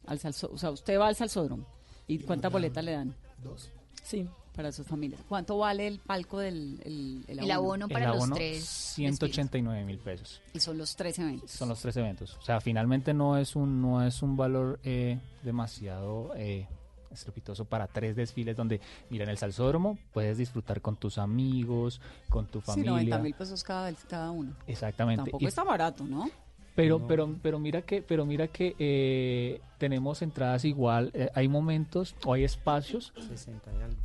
[0.07, 1.63] Al salsó- o sea, usted va al salsódromo.
[2.05, 3.15] ¿Y cuántas boletas le dan?
[3.41, 3.69] Dos.
[4.03, 4.27] Sí.
[4.55, 5.21] Para sus familias.
[5.29, 9.99] ¿Cuánto vale el palco del el, El abono para el los abono, tres 189 mil
[9.99, 10.41] pesos.
[10.53, 11.51] Y son los tres eventos.
[11.51, 12.35] Son los tres eventos.
[12.37, 16.67] O sea, finalmente no es un, no es un valor eh, demasiado eh,
[17.11, 22.45] estrepitoso para tres desfiles donde, mira, en el salsódromo puedes disfrutar con tus amigos, con
[22.47, 22.91] tu Sí, familia.
[22.91, 24.53] 90 mil pesos cada, cada uno.
[24.67, 25.23] Exactamente.
[25.23, 26.29] Tampoco Y- está barato, ¿no?
[26.75, 31.11] pero, pero, pero mira que, pero mira que eh, tenemos entradas igual.
[31.13, 33.97] eh, hay momentos o hay espacios 60 y algo.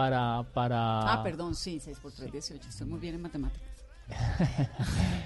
[0.00, 1.12] Para, para.
[1.12, 2.68] Ah, perdón, sí, 6 por 3, 18.
[2.70, 3.68] Estoy muy bien en matemáticas.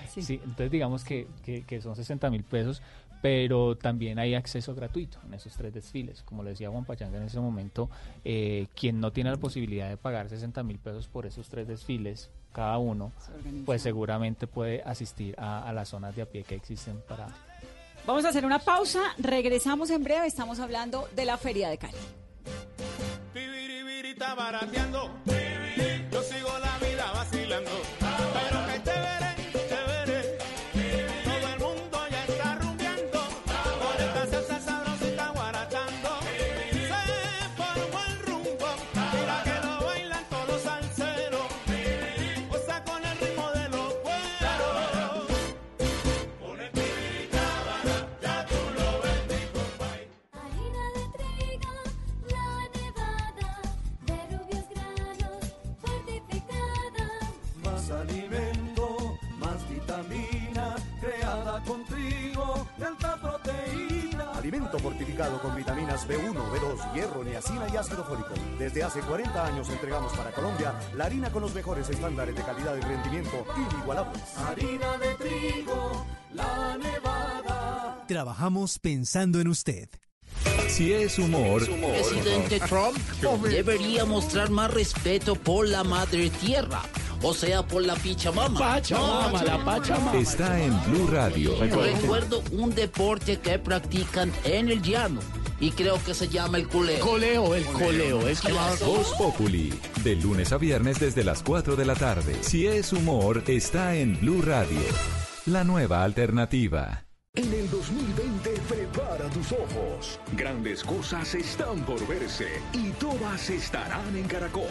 [0.09, 0.41] Sí.
[0.45, 2.83] entonces digamos que, que, que son 60 mil pesos,
[3.21, 6.23] pero también hay acceso gratuito en esos tres desfiles.
[6.23, 7.91] Como le decía Juan Pachanga en ese momento,
[8.25, 12.31] eh, quien no tiene la posibilidad de pagar 60 mil pesos por esos tres desfiles,
[12.53, 13.33] cada uno, Se
[13.65, 17.27] pues seguramente puede asistir a, a las zonas de a pie que existen para...
[18.07, 19.03] Vamos a hacer una pausa.
[19.19, 20.27] Regresamos en breve.
[20.27, 21.99] Estamos hablando de la Feria de Cali.
[24.15, 25.11] Está barateando.
[64.79, 68.35] Fortificado con vitaminas B1, B2, hierro, niacina y ácido fólico.
[68.59, 72.77] Desde hace 40 años entregamos para Colombia la harina con los mejores estándares de calidad
[72.77, 74.23] y rendimiento inigualables.
[74.39, 78.05] Harina de trigo, la nevada.
[78.07, 79.89] Trabajamos pensando en usted.
[80.69, 82.99] Si es humor, Presidente Trump
[83.45, 86.83] debería mostrar más respeto por la madre tierra,
[87.25, 88.59] o sea, por la Pachamama.
[88.59, 90.19] Pachamama, la Pachamama.
[90.19, 91.57] está en Blue Radio.
[91.59, 95.21] Recuerdo un deporte que practican en el llano
[95.59, 97.01] y creo que se llama el coleo.
[97.01, 98.43] Coleo, el coleo, es
[98.85, 102.37] Voz Populi, de lunes a viernes desde las 4 de la tarde.
[102.43, 104.81] Si es humor, está en Blue Radio.
[105.47, 107.04] La nueva alternativa.
[107.37, 110.21] En el 2020 prepara tus ojos.
[110.37, 114.69] Grandes cosas están por verse y todas estarán en Caracol.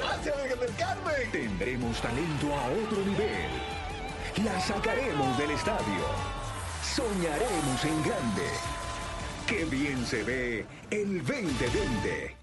[1.34, 3.50] Tendremos talento a otro nivel.
[4.46, 6.06] La sacaremos del estadio.
[6.82, 8.48] Soñaremos en grande.
[9.46, 12.43] Qué bien se ve el 2020.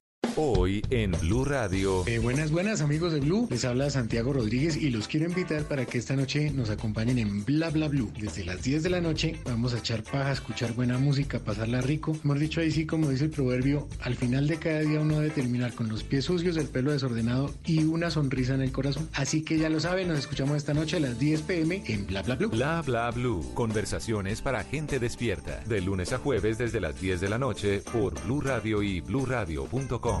[0.37, 2.07] Hoy en Blue Radio.
[2.07, 3.47] Eh, buenas, buenas amigos de Blue.
[3.49, 7.43] Les habla Santiago Rodríguez y los quiero invitar para que esta noche nos acompañen en
[7.43, 8.11] Bla Bla Blue.
[8.17, 12.17] Desde las 10 de la noche vamos a echar paja, escuchar buena música, pasarla rico.
[12.23, 15.31] Hemos dicho ahí sí, como dice el proverbio, al final de cada día uno debe
[15.31, 19.09] terminar con los pies sucios, el pelo desordenado y una sonrisa en el corazón.
[19.13, 22.21] Así que ya lo saben, nos escuchamos esta noche a las 10 pm en Bla
[22.21, 22.49] Bla Blue.
[22.49, 23.51] Bla Bla Blue.
[23.53, 25.61] Conversaciones para gente despierta.
[25.65, 30.20] De lunes a jueves desde las 10 de la noche por Blue Radio y bluradio.com.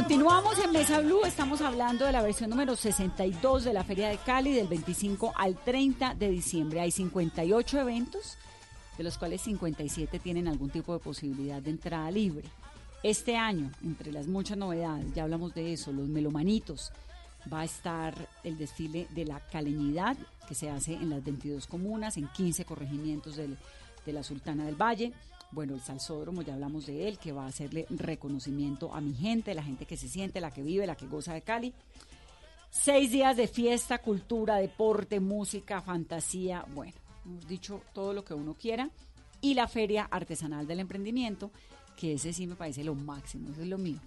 [0.00, 4.16] Continuamos en Mesa Blue, estamos hablando de la versión número 62 de la Feria de
[4.16, 6.80] Cali del 25 al 30 de diciembre.
[6.80, 8.38] Hay 58 eventos,
[8.96, 12.48] de los cuales 57 tienen algún tipo de posibilidad de entrada libre.
[13.02, 16.92] Este año, entre las muchas novedades, ya hablamos de eso, los melomanitos,
[17.52, 20.16] va a estar el desfile de la caleñidad
[20.48, 23.58] que se hace en las 22 comunas, en 15 corregimientos del-
[24.06, 25.12] de la Sultana del Valle.
[25.52, 29.54] Bueno, el salsódromo, ya hablamos de él, que va a hacerle reconocimiento a mi gente,
[29.54, 31.74] la gente que se siente, la que vive, la que goza de Cali.
[32.70, 36.92] Seis días de fiesta, cultura, deporte, música, fantasía, bueno,
[37.24, 38.88] hemos dicho todo lo que uno quiera.
[39.40, 41.50] Y la Feria Artesanal del Emprendimiento,
[41.96, 43.98] que ese sí me parece lo máximo, eso es lo mío.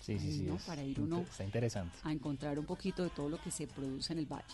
[0.00, 0.42] Sí, sí, sí.
[0.42, 0.56] ¿no?
[0.56, 1.96] es Para ir uno Está interesante.
[2.02, 4.44] a encontrar un poquito de todo lo que se produce en el valle.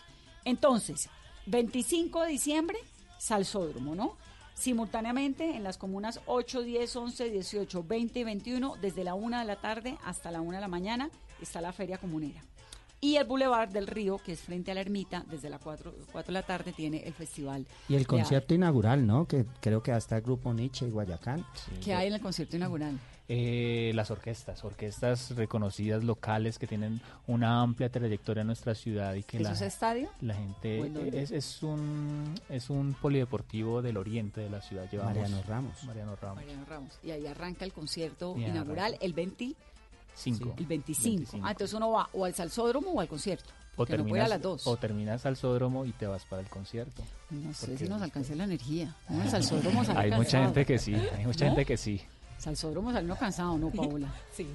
[0.45, 1.09] Entonces,
[1.47, 2.79] 25 de diciembre,
[3.19, 4.17] Salsódromo, ¿no?
[4.57, 9.45] Simultáneamente en las comunas 8, 10, 11, 18, 20 y 21, desde la 1 de
[9.45, 11.11] la tarde hasta la 1 de la mañana,
[11.43, 12.41] está la feria comunera.
[12.99, 16.27] Y el Boulevard del Río, que es frente a la ermita, desde las 4, 4
[16.29, 17.67] de la tarde tiene el festival.
[17.87, 19.29] Y el concierto inaugural, ¿no?
[19.29, 21.41] Que creo que hasta el grupo Nietzsche y Guayacán.
[21.41, 21.81] arte.
[21.85, 22.99] ¿Qué hay en el concierto inaugural?
[23.29, 29.25] Eh, las orquestas, orquestas reconocidas locales que tienen una amplia trayectoria en nuestra ciudad y
[29.25, 30.09] que ¿Eso la, es estadio?
[30.21, 34.89] la gente es, es un es un polideportivo del oriente de la ciudad.
[34.93, 35.85] Llevamos Mariano Ramos.
[35.85, 36.37] Mariano Ramos.
[36.37, 36.99] Mariano Ramos.
[37.03, 39.05] Y ahí arranca el concierto Y inaugural arranca.
[39.05, 39.55] el 20,
[40.15, 40.55] Cinco.
[40.57, 41.17] el 25.
[41.17, 41.47] 25.
[41.47, 43.51] Ah, entonces uno va o al salsódromo o al concierto.
[43.75, 44.67] O Porque no puede ir a las dos.
[44.69, 47.03] o terminas al sódromo y te vas para el concierto.
[47.31, 48.95] No sé si nos alcance la energía.
[49.09, 51.51] No, el salsódromo sale Hay mucha gente que sí, hay mucha ¿No?
[51.51, 52.01] gente que sí.
[52.39, 54.13] Salsódromo uno cansado, ¿no, Paola?
[54.33, 54.47] Sí.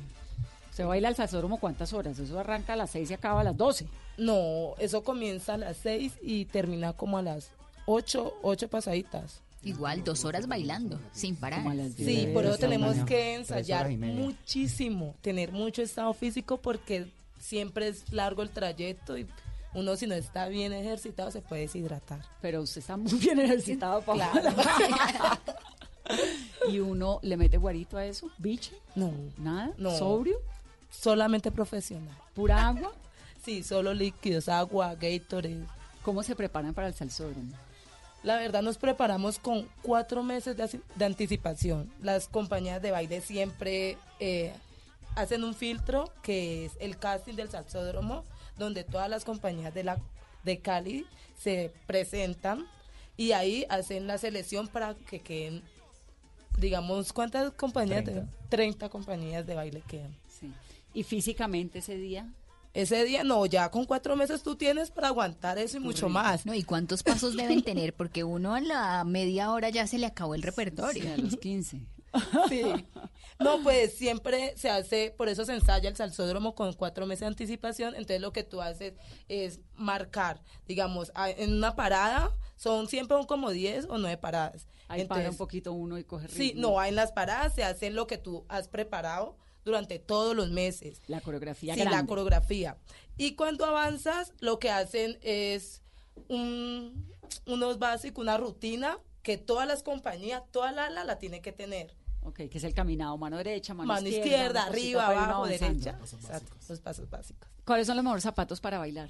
[0.72, 2.18] Se baila al salsódromo cuántas horas?
[2.18, 3.88] Eso arranca a las 6 y acaba a las 12.
[4.18, 7.50] No, eso comienza a las 6 y termina como a las
[7.86, 9.42] 8, 8 pasaditas.
[9.64, 11.64] Igual, dos horas bailando, sin parar.
[11.96, 18.42] Sí, por eso tenemos que ensayar muchísimo, tener mucho estado físico porque siempre es largo
[18.42, 19.28] el trayecto y
[19.76, 22.22] uno si no está bien ejercitado se puede deshidratar.
[22.42, 24.32] Pero usted está muy bien ejercitado, Paola.
[24.32, 24.56] Claro.
[26.70, 28.30] ¿Y uno le mete guarito a eso?
[28.38, 28.76] ¿Biche?
[28.96, 29.14] No.
[29.38, 29.72] ¿Nada?
[29.78, 29.92] No.
[29.92, 30.38] ¿Sobrio?
[30.90, 32.16] Solamente profesional.
[32.36, 32.92] ¿Pura agua?
[33.44, 35.66] Sí, solo líquidos, agua, Gatorade.
[36.04, 37.54] ¿Cómo se preparan para el salsódromo?
[38.24, 41.92] La verdad nos preparamos con cuatro meses de, anticipación.
[42.02, 44.54] Las compañías de baile siempre eh,
[45.16, 48.24] hacen un filtro que es el casting del salsódromo,
[48.58, 49.98] donde todas las compañías de, la,
[50.44, 52.68] de Cali se presentan
[53.18, 55.64] y ahí hacen la selección para que queden,
[56.58, 58.06] digamos, ¿cuántas compañías?
[58.06, 58.32] de- 30.
[58.50, 60.16] 30 compañías de baile quedan.
[60.28, 60.52] Sí.
[60.94, 62.32] ¿Y físicamente ese día?
[62.74, 66.46] ese día no, ya con cuatro meses tú tienes para aguantar eso y mucho más.
[66.46, 67.94] No, ¿y cuántos pasos deben tener?
[67.94, 71.04] Porque uno a la media hora ya se le acabó el repertorio.
[71.04, 71.82] Sí, a los 15.
[72.50, 72.64] Sí.
[73.40, 77.26] No, pues siempre se hace, por eso se ensaya el salsódromo con cuatro meses de
[77.28, 77.96] anticipación.
[77.96, 78.94] Entonces lo que tú haces
[79.30, 84.68] es marcar, digamos, en una parada son siempre un como 10 o 9 paradas.
[84.90, 86.62] Ahí para un poquito uno y coge Sí, ritmo.
[86.74, 91.02] no, en las paradas se hace lo que tú has preparado durante todos los meses.
[91.08, 92.10] La coreografía Sí, la grande.
[92.10, 92.78] coreografía.
[93.18, 95.82] Y cuando avanzas, lo que hacen es
[96.28, 97.12] un-
[97.48, 101.96] unos básicos, una rutina que todas las compañías, toda la ala la tiene que tener.
[102.24, 105.98] Ok, que es el caminado, mano derecha, mano, Mano izquierda, arriba, abajo, derecha.
[106.00, 107.50] Exacto, los pasos básicos.
[107.66, 109.10] ¿Cuáles son los mejores zapatos para bailar?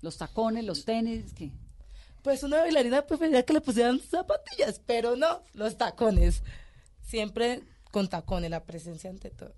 [0.00, 1.32] ¿Los tacones, los tenis?
[1.34, 1.52] ¿Qué?
[2.22, 6.42] Pues una bailarina preferiría que le pusieran zapatillas, pero no, los tacones.
[7.02, 9.54] Siempre con tacones, la presencia ante todo.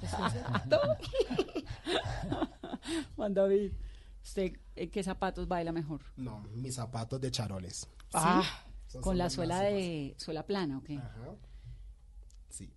[0.00, 0.96] Presencia ante todo.
[3.14, 3.72] Juan David,
[4.24, 6.00] ¿usted en qué zapatos baila mejor?
[6.16, 7.88] No, mis zapatos de charoles.
[8.12, 8.42] Ah,
[9.00, 10.90] Con la suela de suela plana, ¿ok?
[12.48, 12.70] Sí.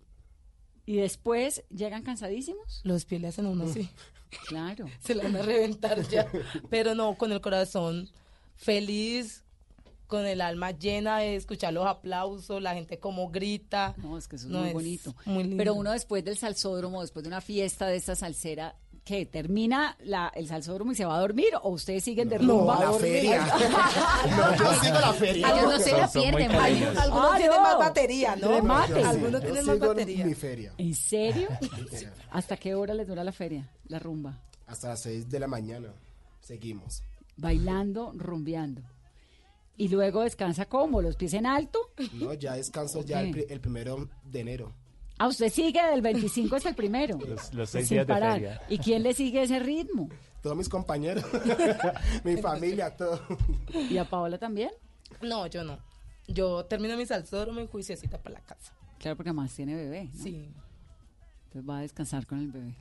[0.86, 2.80] ¿Y después llegan cansadísimos?
[2.84, 3.88] Los pies le hacen uno así.
[4.48, 4.86] Claro.
[5.00, 6.26] Se la van a reventar ya.
[6.68, 8.08] Pero no, con el corazón
[8.56, 9.44] feliz,
[10.06, 13.94] con el alma llena de escuchar los aplausos, la gente como grita.
[13.98, 15.14] No, es que eso es No, muy bonito.
[15.24, 15.56] muy lindo.
[15.56, 18.76] Pero uno después del salsódromo, después de una fiesta de esta salsera,
[19.10, 19.26] ¿qué?
[19.26, 21.48] ¿Termina la, el salsódromo y se va a dormir?
[21.62, 22.76] ¿O ustedes siguen de No, rumba?
[22.76, 23.44] a la feria.
[24.36, 25.48] No, yo sigo la feria.
[25.50, 26.50] Ellos no se la pierden.
[26.52, 27.62] Algunos Ah, tienen no.
[27.62, 28.48] más batería, ¿no?
[28.48, 29.02] Remate.
[29.02, 30.24] Algunos Yo tienen más batería.
[30.30, 30.72] mi feria.
[30.78, 31.48] ¿En serio?
[32.30, 34.38] ¿Hasta qué hora les dura la feria, la rumba?
[34.68, 35.88] Hasta las 6 de la mañana.
[36.40, 37.02] Seguimos.
[37.36, 38.82] Bailando, rumbeando.
[39.76, 41.80] Y luego descansa como, los pies en alto.
[42.12, 44.72] No, ya descanso ya el, el primero de enero.
[45.22, 47.18] Ah, usted sigue del 25 hasta el primero.
[47.18, 48.32] Los- los seis Sin días de parar.
[48.40, 48.62] feria.
[48.70, 50.08] ¿Y quién le sigue ese ritmo?
[50.42, 51.22] Todos mis compañeros,
[52.24, 53.20] mi familia, todo.
[53.90, 54.70] ¿Y a Paola también?
[55.20, 55.78] No, yo no.
[56.26, 58.72] Yo termino mi salsódromo y juiciecita para la casa.
[58.98, 60.04] Claro, porque además tiene bebé.
[60.04, 60.22] ¿no?
[60.22, 60.48] Sí.
[61.48, 62.74] Entonces va a descansar con el bebé.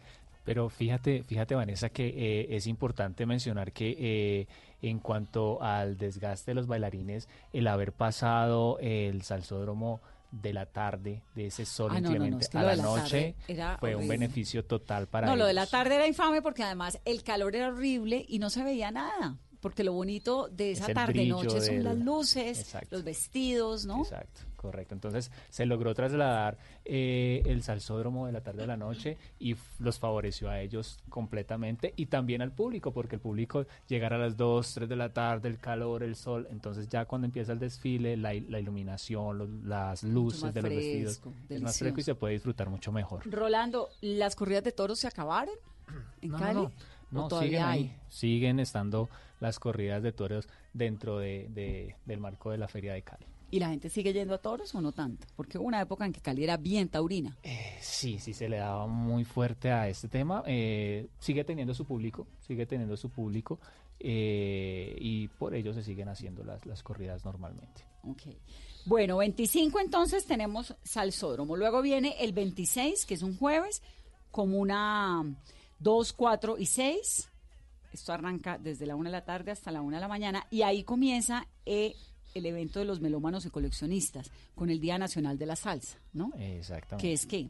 [0.46, 4.48] Pero fíjate, fíjate Vanessa, que eh, es importante mencionar que eh,
[4.82, 10.00] en cuanto al desgaste de los bailarines, el haber pasado el salsódromo
[10.32, 12.84] de la tarde, de ese sol Ah, no, no, no, inclemente que a la la
[12.84, 13.36] noche,
[13.80, 14.08] fue un horrible.
[14.08, 15.72] beneficio total para no, lo de la ellos.
[15.72, 19.38] tarde era infame porque además el calor era horrible y no se veía nada.
[19.62, 22.88] Porque lo bonito de esa el tarde-noche son del- las luces, Exacto.
[22.96, 24.00] los vestidos, ¿no?
[24.00, 24.94] Exacto, correcto.
[24.94, 30.00] Entonces se logró trasladar eh, el salsódromo de la tarde a la noche y los
[30.00, 34.74] favoreció a ellos completamente y también al público, porque el público llegar a las 2,
[34.76, 38.34] 3 de la tarde, el calor, el sol, entonces ya cuando empieza el desfile, la,
[38.34, 42.06] la iluminación, los- las luces de los vestidos, fresco, es más fresco y delicioso.
[42.06, 43.30] se puede disfrutar mucho mejor.
[43.30, 45.56] Rolando, ¿las corridas de toros se acabaron
[46.22, 46.60] en No, no, Cali?
[46.62, 46.72] no.
[47.12, 47.80] ¿O No, todavía siguen hay?
[47.82, 49.10] ahí, siguen estando
[49.40, 53.26] las corridas de toros dentro de, de- del marco de la Feria de Cali.
[53.52, 55.26] ¿Y la gente sigue yendo a toros o no tanto?
[55.36, 57.36] Porque hubo una época en que Cali era bien taurina.
[57.82, 60.44] Sí, sí se le daba muy fuerte a este tema.
[60.46, 63.60] eh, sigue teniendo su público, sigue teniendo su público
[64.00, 67.84] eh, y por ello se siguen haciendo las, las corridas normalmente.
[68.04, 68.22] Ok.
[68.86, 71.56] Bueno, 25 entonces tenemos Salsódromo.
[71.56, 73.82] Luego viene el 26, que es un jueves,
[74.32, 75.24] como una
[75.80, 77.29] 2, 4 y 6.
[77.94, 80.62] Esto arranca desde la 1 de la tarde hasta la 1 de la mañana y
[80.62, 81.96] ahí comienza eh,
[82.34, 86.32] el evento de los melómanos y coleccionistas con el Día Nacional de la Salsa, ¿no?
[86.38, 87.08] Exactamente.
[87.08, 87.50] ¿Qué es qué?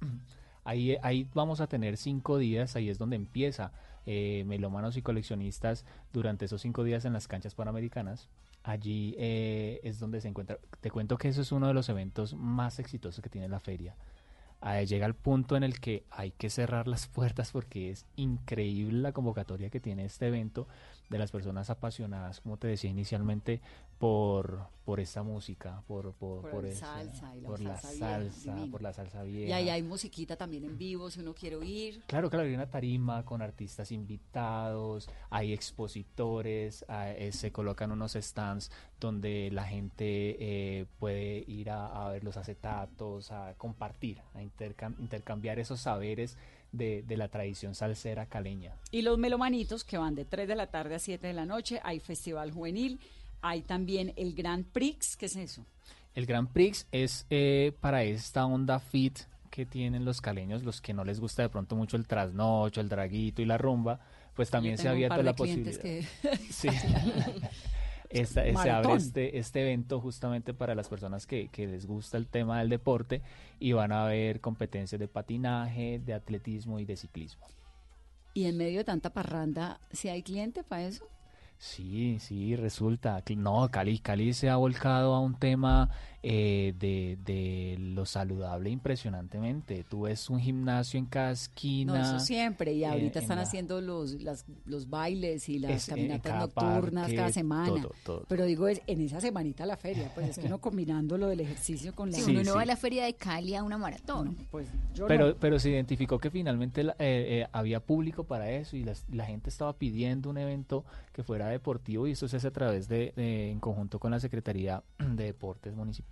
[0.64, 3.70] Ahí, ahí vamos a tener cinco días, ahí es donde empieza
[4.04, 8.28] eh, melómanos y coleccionistas durante esos cinco días en las canchas panamericanas.
[8.62, 10.58] Allí eh, es donde se encuentra.
[10.80, 13.96] Te cuento que eso es uno de los eventos más exitosos que tiene la feria.
[14.62, 19.12] Llega el punto en el que hay que cerrar las puertas porque es increíble la
[19.12, 20.66] convocatoria que tiene este evento
[21.08, 23.60] de las personas apasionadas, como te decía inicialmente,
[23.98, 28.30] por, por esta música, por, por, Por esa- salsa y la por la salsa vieja,
[28.34, 29.56] salsa, por la salsa Y vieja.
[29.56, 32.02] ahí hay musiquita también en vivo si uno quiere oír.
[32.06, 38.12] Claro, claro, hay una tarima con artistas invitados, hay expositores, ah, eh, se colocan unos
[38.14, 40.36] stands donde la gente
[40.80, 46.36] eh, puede ir a, a ver los acetatos, a compartir, a intercam- intercambiar esos saberes
[46.76, 48.74] de, de la tradición salsera caleña.
[48.90, 51.80] Y los melomanitos que van de 3 de la tarde a 7 de la noche.
[51.82, 52.98] Hay festival juvenil.
[53.42, 55.16] Hay también el Grand Prix.
[55.16, 55.64] ¿Qué es eso?
[56.14, 59.18] El Grand Prix es eh, para esta onda fit
[59.50, 62.88] que tienen los caleños, los que no les gusta de pronto mucho el trasnocho, el
[62.88, 64.00] draguito y la rumba,
[64.34, 65.80] pues también Yo se ha un abierto par la de posibilidad.
[65.80, 66.04] que-
[66.50, 66.68] Sí.
[68.10, 68.96] Esta- se abre Maratón.
[68.98, 73.22] este, este evento justamente para las personas que, que les gusta el tema del deporte
[73.58, 77.46] y van a ver competencias de patinaje, de atletismo y de ciclismo.
[78.34, 81.06] Y en medio de tanta parranda, si hay cliente para eso.
[81.58, 83.22] Sí, sí, resulta.
[83.34, 85.88] No, Cali, Cali se ha volcado a un tema
[86.22, 89.84] eh, de, de lo saludable impresionantemente.
[89.88, 91.94] Tú ves un gimnasio en cada esquina.
[91.98, 92.72] No, eso siempre.
[92.72, 95.90] Y en- ahorita en están la- haciendo los, las- los bailes y las Es, eh,
[95.92, 97.66] caminatas cada nocturnas parque, cada semana.
[97.68, 98.24] todo, todo.
[98.28, 101.40] Pero digo, es en esa semanita la feria, pues es que uno combinando lo del
[101.40, 102.18] ejercicio con la...
[102.18, 104.36] Si uno no va a la feria de Cali a una maratón.
[104.50, 105.34] pues yo Pero, no.
[105.36, 109.26] pero se identificó que finalmente la- eh, eh, había público para eso y las- la
[109.26, 113.12] gente estaba pidiendo un evento que fuera deportivo y eso se hace a través de,
[113.16, 116.05] de- en conjunto con la Secretaría de Deportes Municipal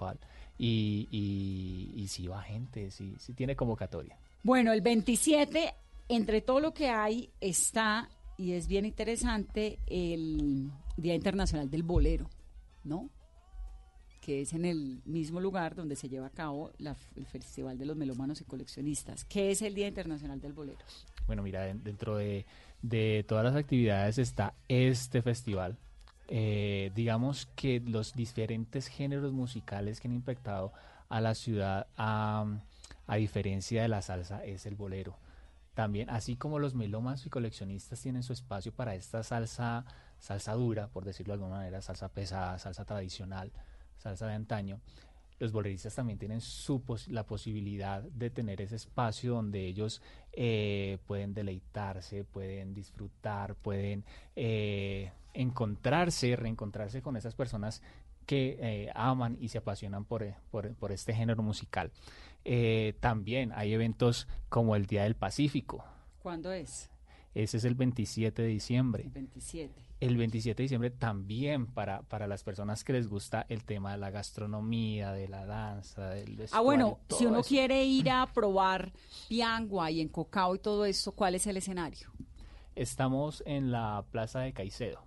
[0.58, 4.16] y, y, y sí va gente, sí, sí tiene convocatoria.
[4.42, 5.74] Bueno, el 27,
[6.08, 12.28] entre todo lo que hay, está, y es bien interesante, el Día Internacional del Bolero,
[12.84, 13.08] ¿no?
[14.20, 17.84] Que es en el mismo lugar donde se lleva a cabo la- el Festival de
[17.86, 19.24] los Melómanos y Coleccionistas.
[19.24, 20.78] ¿Qué es el Día Internacional del Bolero?
[21.26, 22.46] Bueno, mira, den- dentro de,
[22.82, 25.76] de todas las actividades está este festival.
[26.28, 30.72] Eh, digamos que los diferentes géneros musicales que han impactado
[31.08, 32.46] a la ciudad, a,
[33.16, 35.16] diferencia de la salsa, es el bolero.
[35.74, 39.84] También, así como los melómanos y coleccionistas tienen su espacio para esta salsa,
[40.18, 43.52] salsa dura, por decirlo de alguna manera, salsa pesada, salsa tradicional,
[43.98, 44.80] salsa de antaño,
[45.40, 50.00] los boleristas también tienen su la posibilidad de tener ese espacio donde ellos
[50.32, 54.04] eh, pueden deleitarse, pueden disfrutar, pueden
[54.36, 57.82] eh, encontrarse, reencontrarse con esas personas
[58.26, 61.90] que eh, aman y se apasionan por, eh, por- por este género musical.
[62.44, 65.84] Eh, también hay eventos como el Día del Pacífico.
[66.20, 66.90] ¿Cuándo es?
[67.34, 69.02] Ese es el 27 de diciembre.
[69.04, 69.74] El 27.
[70.00, 73.98] El 27 de diciembre también para, para las personas que les gusta el tema de
[73.98, 77.48] la gastronomía, de la danza, del Ah, bueno, vestuario, si uno eso.
[77.48, 78.92] quiere ir a probar
[79.28, 82.08] piangua y encocado y todo eso, ¿cuál es el escenario?
[82.74, 85.04] Estamos en la Plaza de Caicedo.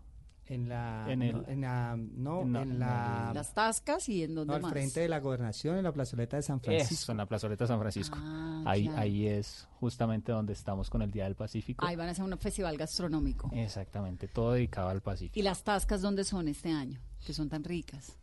[0.50, 4.42] En la, En el- no, en la, no, en la, Las tascas y en no,
[4.42, 4.72] dónde al más.
[4.72, 6.94] frente de la gobernación, en la plazoleta de San Francisco.
[6.94, 8.18] Eso, en la plazoleta de San Francisco.
[8.22, 9.02] Ah, ahí, claro.
[9.02, 11.86] ahí es justamente donde estamos con el Día del Pacífico.
[11.86, 13.50] Ahí van a hacer un festival gastronómico.
[13.54, 15.38] Exactamente, todo dedicado al Pacífico.
[15.38, 17.00] ¿Y las tascas dónde son este año?
[17.26, 18.16] Que son tan ricas.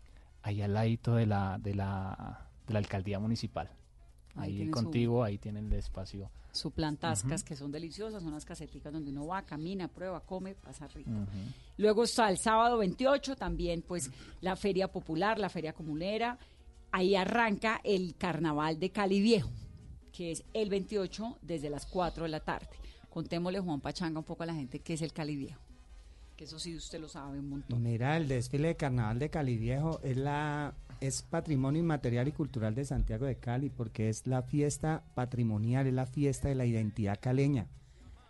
[0.43, 3.69] Ahí al ladito de la, de la, de la alcaldía municipal.
[4.37, 6.31] Ahí Ahí, tiene su- contigo, ahí tienen el espacio.
[6.53, 7.49] Su plan tascas, Ujú.
[7.49, 11.11] que son deliciosas, son unas caseticas donde uno va, camina, prueba, come, pasa rico.
[11.79, 14.11] Luego está el sábado 28, también pues
[14.41, 16.39] la Feria Popular, la Feria Comunera.
[16.93, 19.51] Ahí arranca el Carnaval de Cali Viejo,
[20.13, 22.69] que es el 28 desde las 4 de la tarde.
[23.11, 25.61] Contémosle, Juan Pachanga, un poco a la gente qué es el Cali Viejo.
[26.37, 27.83] Que eso sí usted lo sabe un montón.
[27.83, 30.75] Mira, el desfile de carnaval de Cali Viejo es la
[31.07, 35.93] es patrimonio inmaterial y cultural de Santiago de Cali porque es la fiesta patrimonial, es
[35.93, 37.67] la fiesta de la identidad caleña.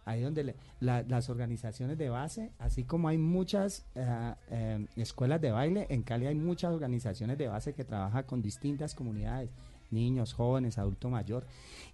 [0.06, 5.86] Ahí donde las organizaciones de base, así como hay muchas eh, eh, escuelas de baile,
[5.88, 9.48] en Cali hay muchas organizaciones de base que trabajan con distintas comunidades,
[9.90, 11.46] niños, jóvenes, adulto mayor.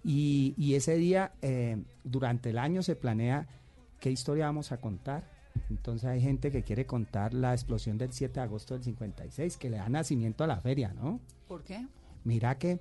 [0.03, 3.47] Y, y ese día, eh, durante el año, se planea
[4.01, 5.23] qué historia vamos a contar.
[5.69, 9.69] Entonces hay gente que quiere contar la explosión del 7 de agosto del 56, que
[9.69, 11.19] le da nacimiento a la feria, ¿no?
[11.47, 11.87] ¿Por qué?
[12.23, 12.79] Mira que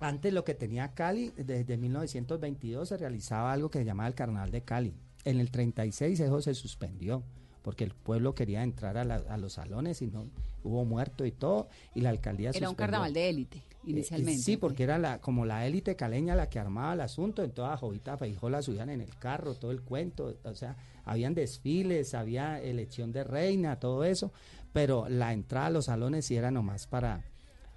[0.00, 4.50] antes lo que tenía Cali, desde 1922 se realizaba algo que se llamaba el Carnaval
[4.50, 4.94] de Cali.
[5.24, 7.22] En el 36 eso se suspendió
[7.64, 10.26] porque el pueblo quería entrar a, la- a los salones y no
[10.62, 14.42] hubo muerto y todo y la alcaldía Era un carnaval de élite, Eh, inicialmente.
[14.42, 17.76] sí, porque era la, como la élite caleña la que armaba el asunto, en toda
[17.78, 18.18] Jovita
[18.50, 23.24] la subían en el carro, todo el cuento, o sea, habían desfiles, había elección de
[23.24, 24.30] reina, todo eso,
[24.74, 27.22] pero la entrada a los salones sí era nomás para,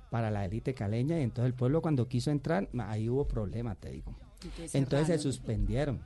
[0.10, 3.92] para la élite caleña y entonces el pueblo cuando quiso entrar, ahí hubo problema, te
[3.92, 4.14] digo.
[4.44, 6.02] Entonces Entonces se suspendieron.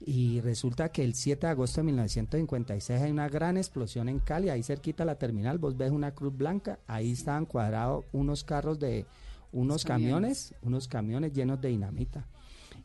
[0.00, 4.48] Y resulta que el 7 de agosto de 1956 hay una gran explosión en Cali,
[4.48, 8.78] ahí cerquita a la terminal, vos ves una cruz blanca, ahí estaban cuadrados unos carros
[8.78, 9.06] de
[9.50, 10.50] unos camiones.
[10.50, 12.26] camiones, unos camiones llenos de dinamita.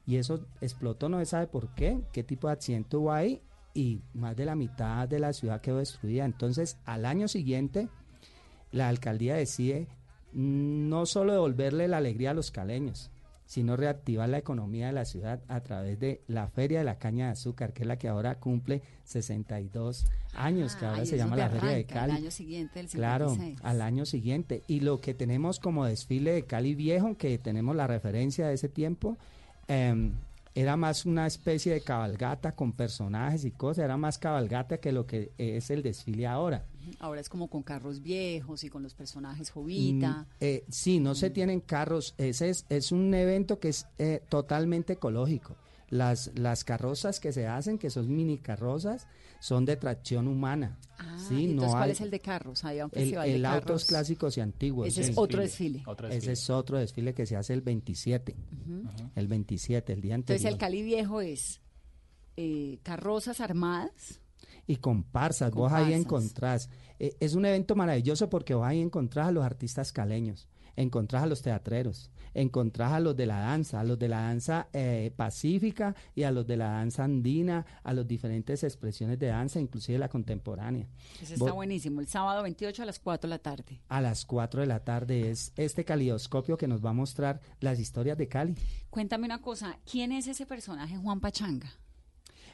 [0.06, 3.42] Y eso explotó, no se sabe por qué, qué tipo de accidente hubo ahí,
[3.74, 6.26] y más de la mitad de la ciudad quedó destruida.
[6.26, 7.90] Entonces, al año siguiente,
[8.72, 9.88] la alcaldía decide
[10.34, 13.12] no solo devolverle la alegría a los caleños,
[13.46, 17.26] sino reactivar la economía de la ciudad a través de la Feria de la Caña
[17.28, 21.36] de Azúcar, que es la que ahora cumple 62 años, que Ah, ahora se llama
[21.36, 22.12] la Feria de Cali.
[22.12, 23.60] Al año siguiente, el Claro, 56.
[23.64, 24.64] al año siguiente.
[24.68, 28.70] Y lo que tenemos como desfile de Cali Viejo, que tenemos la referencia de ese
[28.70, 29.18] tiempo,
[29.68, 30.14] em,
[30.56, 35.06] era más una especie de cabalgata con personajes y cosas, era más cabalgata que lo
[35.06, 36.66] que es el desfile ahora.
[37.00, 40.12] Ahora es como con carros viejos y con los personajes Jovita.
[40.12, 42.14] Mm, eh, sí, no se tienen carros.
[42.18, 45.56] Ese es, es un evento que es eh, totalmente ecológico.
[45.90, 49.08] Las, las carrozas que se hacen, que son mini carrozas,
[49.44, 50.80] son de tracción humana.
[50.98, 51.44] Ah, ¿sí?
[51.46, 52.64] entonces, no ¿cuál hay- es el de carros?
[52.64, 54.88] Hay un el, de autos clásicos y antiguos.
[54.88, 55.84] Ese es otro desfile.
[56.12, 58.36] Ese es otro desfile que se hace el 27.
[58.38, 59.10] Ujú.
[59.16, 60.38] El 27, el día anterior.
[60.38, 61.60] Entonces el Cali Viejo es
[62.38, 64.22] eh, carrozas armadas.
[64.66, 66.70] y comparsas, vos ahí encontrás.
[67.00, 71.26] eh, es un evento maravilloso porque vos ahí encontrás a los artistas caleños, encontrás a
[71.26, 75.96] los teatreros, encontrás a los de la danza, a los de la danza eh, pacífica
[76.16, 80.10] y a los de la danza andina, a las diferentes expresiones de danza, inclusive la
[80.10, 80.88] contemporánea.
[81.22, 82.02] Ese está buenísimo.
[82.02, 83.82] El sábado 28 a las 4 de la tarde.
[83.88, 87.80] a las 4 de la tarde es este calidoscopio que nos va a mostrar las
[87.80, 88.56] historias de Cali.
[88.90, 89.80] Cuéntame una cosa.
[89.90, 91.72] ¿Quién es ese personaje Juan Pachanga?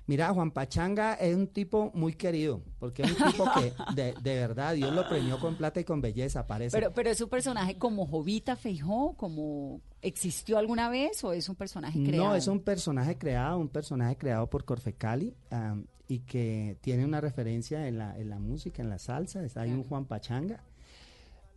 [0.10, 4.36] Mira, Juan Pachanga es un tipo muy querido, porque es un tipo que de, de
[4.40, 6.76] verdad Dios lo premió con plata y con belleza, parece.
[6.76, 11.56] Pero, pero es un personaje como Jovita Feijó, como existió alguna vez o es un
[11.56, 12.30] personaje creado.
[12.30, 17.22] No, es un personaje creado, un personaje creado por Corfecali am, y que tiene una
[17.22, 19.44] referencia en la, en la música, en la salsa.
[19.44, 20.64] Está ahí un Juan Pachanga.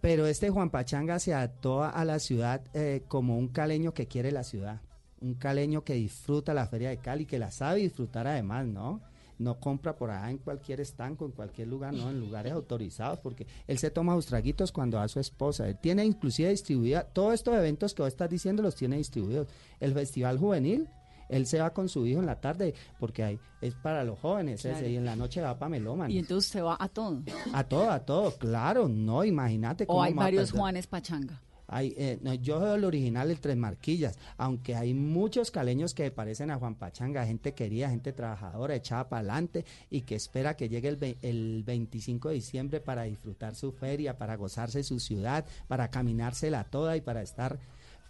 [0.02, 4.30] Pero este Juan Pachanga se adaptó a la ciudad eh, como un caleño que quiere
[4.30, 4.82] la ciudad.
[5.22, 9.00] Un caleño que disfruta la feria de Cali, que la sabe disfrutar además, ¿no?
[9.38, 13.46] No compra por allá en cualquier estanco, en cualquier lugar, no, en lugares autorizados, porque
[13.66, 15.68] él se toma sus traguitos cuando va a su esposa.
[15.68, 19.48] Él tiene inclusive distribuida, todos estos eventos que vos estás diciendo los tiene distribuidos.
[19.80, 20.88] El Festival Juvenil,
[21.28, 24.60] él se va con su hijo en la tarde, porque hay, es para los jóvenes
[24.62, 24.76] Claro.
[24.76, 26.14] ese, y en la noche va para Melómanos.
[26.14, 27.22] Y entonces se va a todo.
[27.52, 29.84] A todo, a todo, claro, no, imagínate.
[29.84, 30.52] O cómo hay varios.
[30.52, 31.40] Juanes Pachanga.
[31.72, 36.10] Hay, eh, no, yo soy el original, el Tres Marquillas, aunque hay muchos caleños que
[36.10, 40.68] parecen a Juan Pachanga, gente querida, gente trabajadora, echada para adelante y que espera que
[40.68, 45.88] llegue el, el 25 de diciembre para disfrutar su feria, para gozarse su ciudad, para
[45.88, 47.58] caminársela toda y para estar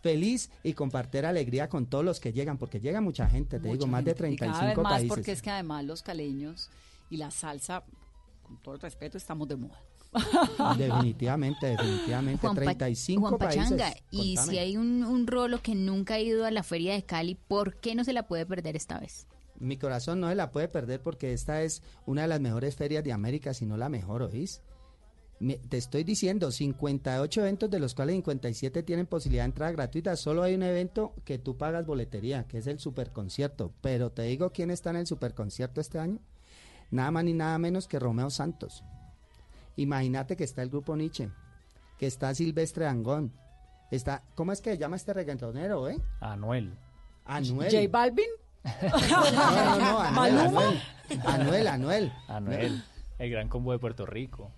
[0.02, 3.86] feliz y compartir alegría con todos los que llegan, porque llega mucha gente, te digo,
[3.86, 4.32] más de gente.
[4.32, 5.08] Y cada vez 35 más países.
[5.08, 6.68] porque es que además los caleños
[7.08, 7.84] y la salsa,
[8.52, 9.80] con todo el respeto, estamos de moda.
[10.76, 14.02] Definitivamente, definitivamente, Juan, Pa- 35 Juan Pachanga, países.
[14.10, 14.52] y Contame.
[14.52, 17.76] si hay un, un rolo que nunca ha ido a la feria de Cali, ¿por
[17.76, 19.26] qué no se la puede perder esta vez?
[19.58, 23.04] Mi corazón no se la puede perder porque esta es una de las mejores ferias
[23.04, 24.60] de América, si no la mejor, ¿oís?
[25.40, 30.14] Me- te estoy diciendo, 58 eventos de los cuales 57 tienen posibilidad de entrada gratuita.
[30.16, 33.72] Solo hay un evento que tú pagas boletería, que es el superconcierto.
[33.80, 36.20] Pero te digo quién está en el superconcierto este año.
[36.92, 38.84] Nada más ni nada menos que Romeo Santos.
[39.76, 41.30] Imagínate que está el grupo Nietzsche,
[41.98, 43.32] que está Silvestre Angón,
[43.90, 45.98] está, ¿cómo es que se llama este reggaetonero, eh?
[46.20, 46.76] Anuel.
[47.24, 47.72] Anuel.
[47.72, 48.26] J Balvin.
[49.10, 50.62] No, no, no, Anuel, ¿Maluma?
[51.24, 52.12] Anuel, Anuel, Anuel.
[52.28, 52.84] Anuel.
[53.18, 54.52] El gran combo de Puerto Rico.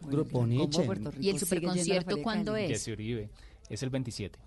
[0.00, 0.82] Grupo Nietzsche.
[1.20, 2.70] ¿Y el superconcierto cuándo es?
[2.70, 3.30] Jesse Uribe.
[3.68, 4.38] Es el 27.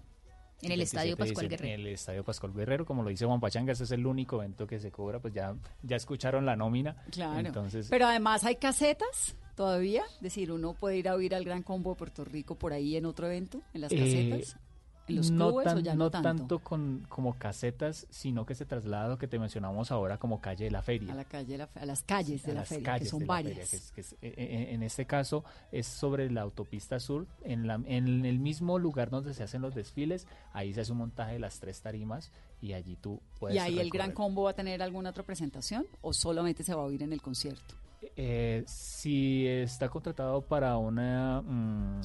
[0.64, 1.74] En el Estadio 27 de Pascual Guerrero.
[1.74, 4.66] En el Estadio Pascual Guerrero, como lo dice Juan Pachanga, ese es el único evento
[4.68, 6.96] que se cobra, pues ya, ya escucharon la nómina.
[7.12, 7.46] Claro.
[7.48, 10.04] Entonces, Pero además hay casetas todavía.
[10.16, 12.96] Es decir, uno puede ir a oír al Gran Combo de Puerto Rico por ahí
[12.96, 14.58] en otro evento, en las Eh, casetas.
[15.06, 16.60] ¿En los no, clubes o ya no tanto?
[16.60, 20.72] con, como casetas, sino que se traslada lo que te mencionamos ahora como calle de
[20.72, 21.12] la feria.
[21.12, 23.20] A, la calle, la- a las calles de a la las feria, que calles son
[23.20, 23.70] de la feria, varias.
[23.70, 25.44] que es- que es- eh, eh, en este caso
[25.74, 29.76] es sobre la autopista sur, en, la, en el mismo lugar donde se hacen los
[29.76, 32.32] desfiles, ahí se hace un montaje de las tres tarimas
[32.62, 34.14] y allí tú puedes ¿Y ahí el Gran.
[34.14, 37.22] Combo va a tener alguna otra presentación o solamente se va a oír en el
[37.22, 37.76] concierto?
[38.16, 42.02] Eh, si está contratado para una mm,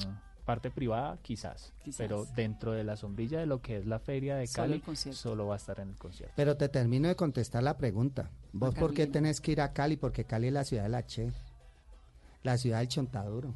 [0.49, 1.97] parte privada, quizás, Quizás.
[1.97, 5.19] pero dentro de la sombrilla de lo que es la feria de Solo Cali, concierto.
[5.19, 6.33] solo va a estar en el concierto.
[6.35, 8.31] Pero te termino de contestar la pregunta.
[8.51, 9.95] ¿Vos por qué tenés que ir a Cali?
[9.95, 11.31] Porque Cali es la ciudad de la Che,
[12.41, 13.53] la ciudad del chontaduro,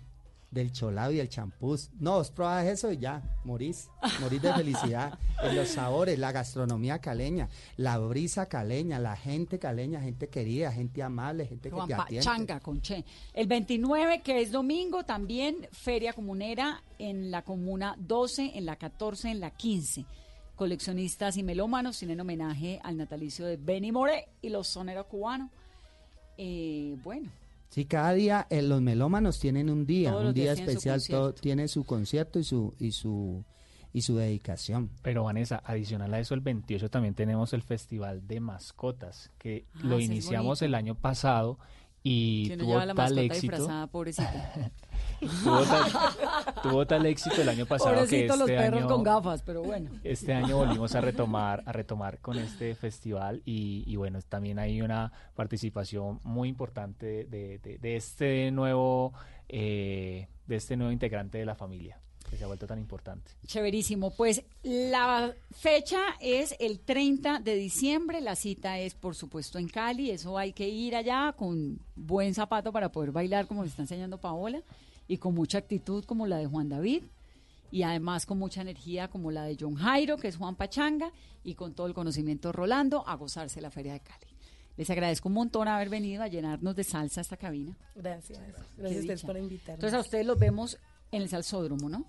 [0.53, 1.89] del cholado y del champús.
[1.99, 3.89] No, vos probás eso y ya, morís,
[4.21, 5.17] morís de felicidad.
[5.43, 11.03] En los sabores, la gastronomía caleña, la brisa caleña, la gente caleña, gente querida, gente
[11.03, 12.25] amable, gente que Juan te atiende.
[12.25, 13.03] Pachanga, con Che.
[13.33, 19.31] El 29, que es domingo, también Feria Comunera en la Comuna 12, en la 14,
[19.31, 20.05] en la 15.
[20.55, 25.49] Coleccionistas y melómanos tienen homenaje al natalicio de Benny Moré y los soneros cubanos.
[26.37, 27.29] Eh, bueno,
[27.73, 31.33] Sí, cada día eh, los melómanos tienen un día, Todos un día su especial, todo
[31.33, 33.43] tiene su concierto y su y su
[33.91, 34.91] y su dedicación.
[35.01, 39.79] Pero Vanessa, adicional a eso, el 28 también tenemos el Festival de Mascotas, que Ah,
[39.85, 41.57] lo iniciamos el año pasado
[42.03, 43.55] y que no tuvo la tal éxito.
[45.43, 45.91] tuvo, tal,
[46.61, 49.63] tuvo tal éxito el año pasado que Pobrecito los este perros año, con gafas, pero
[49.63, 49.89] bueno.
[50.03, 54.81] este año volvimos a retomar, a retomar con este festival y, y bueno, también hay
[54.81, 59.13] una participación muy importante de, de- de este nuevo,
[59.47, 61.99] eh, de este nuevo integrante de la familia.
[62.33, 63.31] Que se ha vuelto tan importante.
[63.45, 64.11] Chéverísimo.
[64.11, 68.21] Pues la fecha es el 30 de diciembre.
[68.21, 70.09] La cita es, por supuesto, en Cali.
[70.09, 74.17] Eso hay que ir allá con buen zapato para poder bailar, como le está enseñando
[74.19, 74.61] Paola,
[75.07, 77.03] y con mucha actitud, como la de Juan David.
[77.71, 81.11] Y además con mucha energía, como la de John Jairo, que es Juan Pachanga,
[81.43, 84.27] y con todo el conocimiento de Rolando, a gozarse la Feria de Cali.
[84.75, 87.77] Les agradezco un montón haber venido a llenarnos de salsa esta cabina.
[87.95, 88.39] Gracias.
[88.75, 89.75] Gracias a ustedes por invitarnos.
[89.75, 90.79] Entonces a ustedes los vemos
[91.11, 92.05] en el salsódromo, ¿no?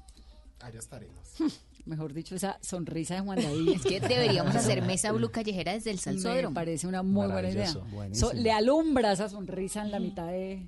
[0.61, 1.34] Allá estaremos.
[1.86, 3.74] Mejor dicho, esa sonrisa de Juan David.
[3.76, 6.55] Es que deberíamos hacer mesa blue callejera desde el Me salsódromo.
[6.55, 7.70] parece una muy buena idea.
[8.12, 10.66] So- le alumbra esa sonrisa en la mitad de,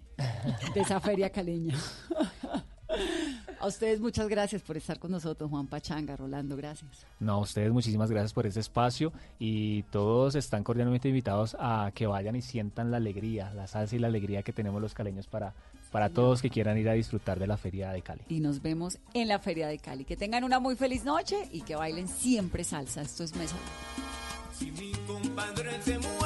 [0.75, 1.75] de esa feria caleña.
[3.59, 7.05] A ustedes muchas gracias por estar con nosotros, Juan Pachanga, Rolando, gracias.
[7.19, 12.07] No, a ustedes muchísimas gracias por este espacio y todos están cordialmente invitados a que
[12.07, 15.55] vayan y sientan la alegría, la salsa y la alegría que tenemos los caleños para,
[15.97, 18.21] para todos que quieran ir a disfrutar de la feria de Cali.
[18.29, 20.05] Y nos vemos en la feria de Cali.
[20.05, 23.01] Que tengan una muy feliz noche y que bailen siempre salsa.
[23.01, 23.57] Esto es Mesa.
[24.59, 26.26] Si mi compadre se muere,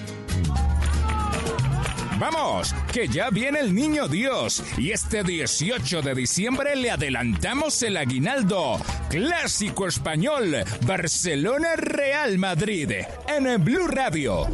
[2.21, 7.97] Vamos, que ya viene el niño Dios y este 18 de diciembre le adelantamos el
[7.97, 8.79] aguinaldo.
[9.09, 12.91] Clásico español, Barcelona Real Madrid,
[13.27, 14.47] en Blue Radio.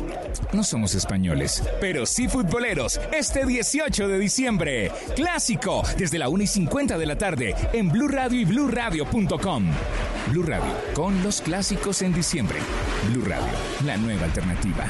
[0.53, 3.01] No somos españoles, pero sí futboleros.
[3.11, 8.07] Este 18 de diciembre, clásico, desde la 1 y 50 de la tarde, en Blue
[8.07, 9.65] Radio y BlueRadio.com.
[10.31, 12.59] Blue Radio, con los clásicos en diciembre.
[13.11, 13.51] Blue Radio,
[13.83, 14.89] la nueva alternativa.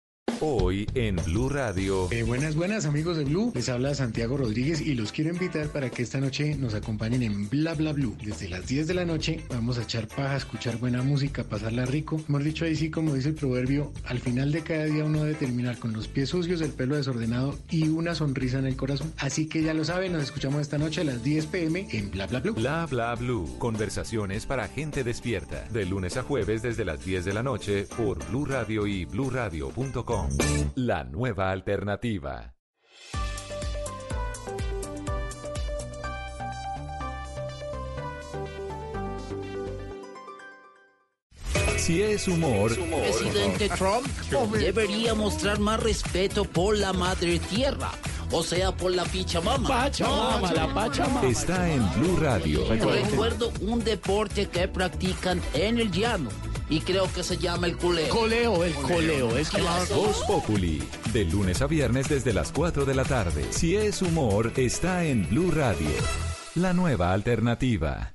[0.43, 2.07] Hoy en Blue Radio.
[2.09, 3.51] Eh, buenas, buenas amigos de Blue.
[3.53, 7.47] Les habla Santiago Rodríguez y los quiero invitar para que esta noche nos acompañen en
[7.47, 8.17] Bla Bla Blue.
[8.25, 12.19] Desde las 10 de la noche vamos a echar paja, escuchar buena música, pasarla rico.
[12.27, 15.35] Hemos dicho ahí sí, como dice el proverbio, al final de cada día uno debe
[15.35, 19.13] terminar con los pies sucios, el pelo desordenado y una sonrisa en el corazón.
[19.17, 22.25] Así que ya lo saben, nos escuchamos esta noche a las 10 pm en Bla
[22.25, 22.53] Bla Blue.
[22.55, 23.59] Bla bla blue.
[23.59, 25.67] Conversaciones para gente despierta.
[25.71, 30.10] De lunes a jueves desde las 10 de la noche por Blue Radio y bluradio.com.
[30.75, 32.53] La nueva alternativa.
[41.77, 44.05] Si es humor, Presidente Trump
[44.53, 47.91] debería mostrar más respeto por la madre tierra,
[48.31, 49.67] o sea, por la Pachamama.
[49.67, 51.29] Pachamama, la Pachamama.
[51.29, 52.65] está en Blue Radio.
[52.69, 56.29] Recuerdo un deporte que practican en el llano
[56.71, 58.09] y creo que se llama el culeo.
[58.09, 59.93] Coleo, el coleo, es claro.
[59.93, 63.45] Voz Populi, de lunes a viernes desde las 4 de la tarde.
[63.51, 65.89] Si es humor, está en Blue Radio,
[66.55, 68.13] la nueva alternativa.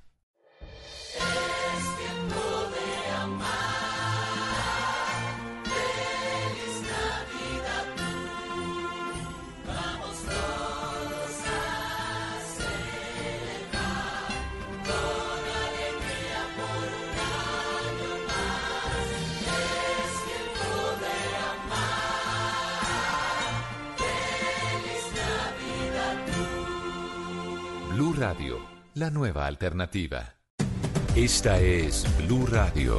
[28.97, 30.37] La nueva alternativa.
[31.15, 32.99] Esta es Blue Radio.